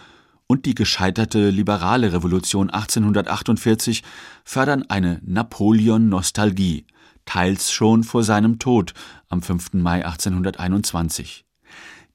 und 0.46 0.64
die 0.64 0.74
gescheiterte 0.74 1.50
liberale 1.50 2.12
Revolution 2.12 2.70
1848 2.70 4.02
fördern 4.44 4.84
eine 4.88 5.20
Napoleon-Nostalgie, 5.24 6.86
teils 7.26 7.72
schon 7.72 8.04
vor 8.04 8.22
seinem 8.22 8.58
Tod 8.58 8.94
am 9.28 9.42
5. 9.42 9.74
Mai 9.74 10.04
1821. 10.04 11.44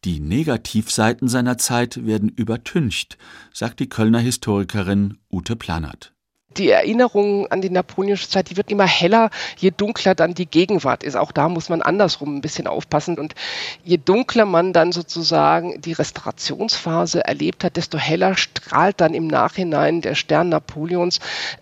Die 0.03 0.19
Negativseiten 0.19 1.27
seiner 1.27 1.57
Zeit 1.57 2.05
werden 2.05 2.29
übertüncht, 2.29 3.17
sagt 3.51 3.79
die 3.79 3.89
Kölner 3.89 4.19
Historikerin 4.19 5.17
Ute 5.31 5.55
Planert 5.55 6.13
die 6.57 6.69
Erinnerung 6.69 7.47
an 7.47 7.61
die 7.61 7.69
napoleonische 7.69 8.29
Zeit, 8.29 8.49
die 8.49 8.57
wird 8.57 8.71
immer 8.71 8.85
heller, 8.85 9.29
je 9.57 9.71
dunkler 9.71 10.15
dann 10.15 10.33
die 10.33 10.45
Gegenwart 10.45 11.03
ist. 11.03 11.15
Auch 11.15 11.31
da 11.31 11.49
muss 11.49 11.69
man 11.69 11.81
andersrum 11.81 12.35
ein 12.35 12.41
bisschen 12.41 12.67
aufpassen. 12.67 13.17
Und 13.17 13.35
je 13.83 13.97
dunkler 13.97 14.45
man 14.45 14.73
dann 14.73 14.91
sozusagen 14.91 15.79
die 15.81 15.93
Restaurationsphase 15.93 17.23
erlebt 17.25 17.63
hat, 17.63 17.77
desto 17.77 17.97
heller 17.97 18.35
strahlt 18.35 19.01
dann 19.01 19.13
im 19.13 19.27
Nachhinein 19.27 20.01
der 20.01 20.15
Stern 20.15 20.49
Napoleons, 20.49 21.19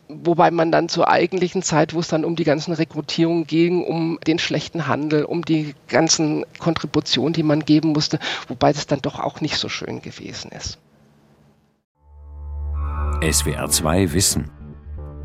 wobei 0.07 0.51
man 0.51 0.71
dann 0.71 0.89
zur 0.89 1.07
eigentlichen 1.09 1.61
Zeit, 1.61 1.93
wo 1.93 1.99
es 1.99 2.07
dann 2.07 2.25
um 2.25 2.35
die 2.35 2.43
ganzen 2.43 2.73
Rekrutierungen 2.73 3.47
ging, 3.47 3.83
um 3.83 4.19
den 4.25 4.39
schlechten 4.39 4.87
Handel, 4.87 5.25
um 5.25 5.43
die 5.43 5.75
ganzen 5.87 6.45
Kontributionen, 6.59 7.33
die 7.33 7.43
man 7.43 7.65
geben 7.65 7.89
musste, 7.89 8.19
wobei 8.47 8.73
das 8.73 8.87
dann 8.87 9.01
doch 9.01 9.19
auch 9.19 9.41
nicht 9.41 9.57
so 9.57 9.69
schön 9.69 10.01
gewesen 10.01 10.51
ist. 10.51 10.79
SWR 13.21 13.69
2 13.69 14.13
Wissen 14.13 14.51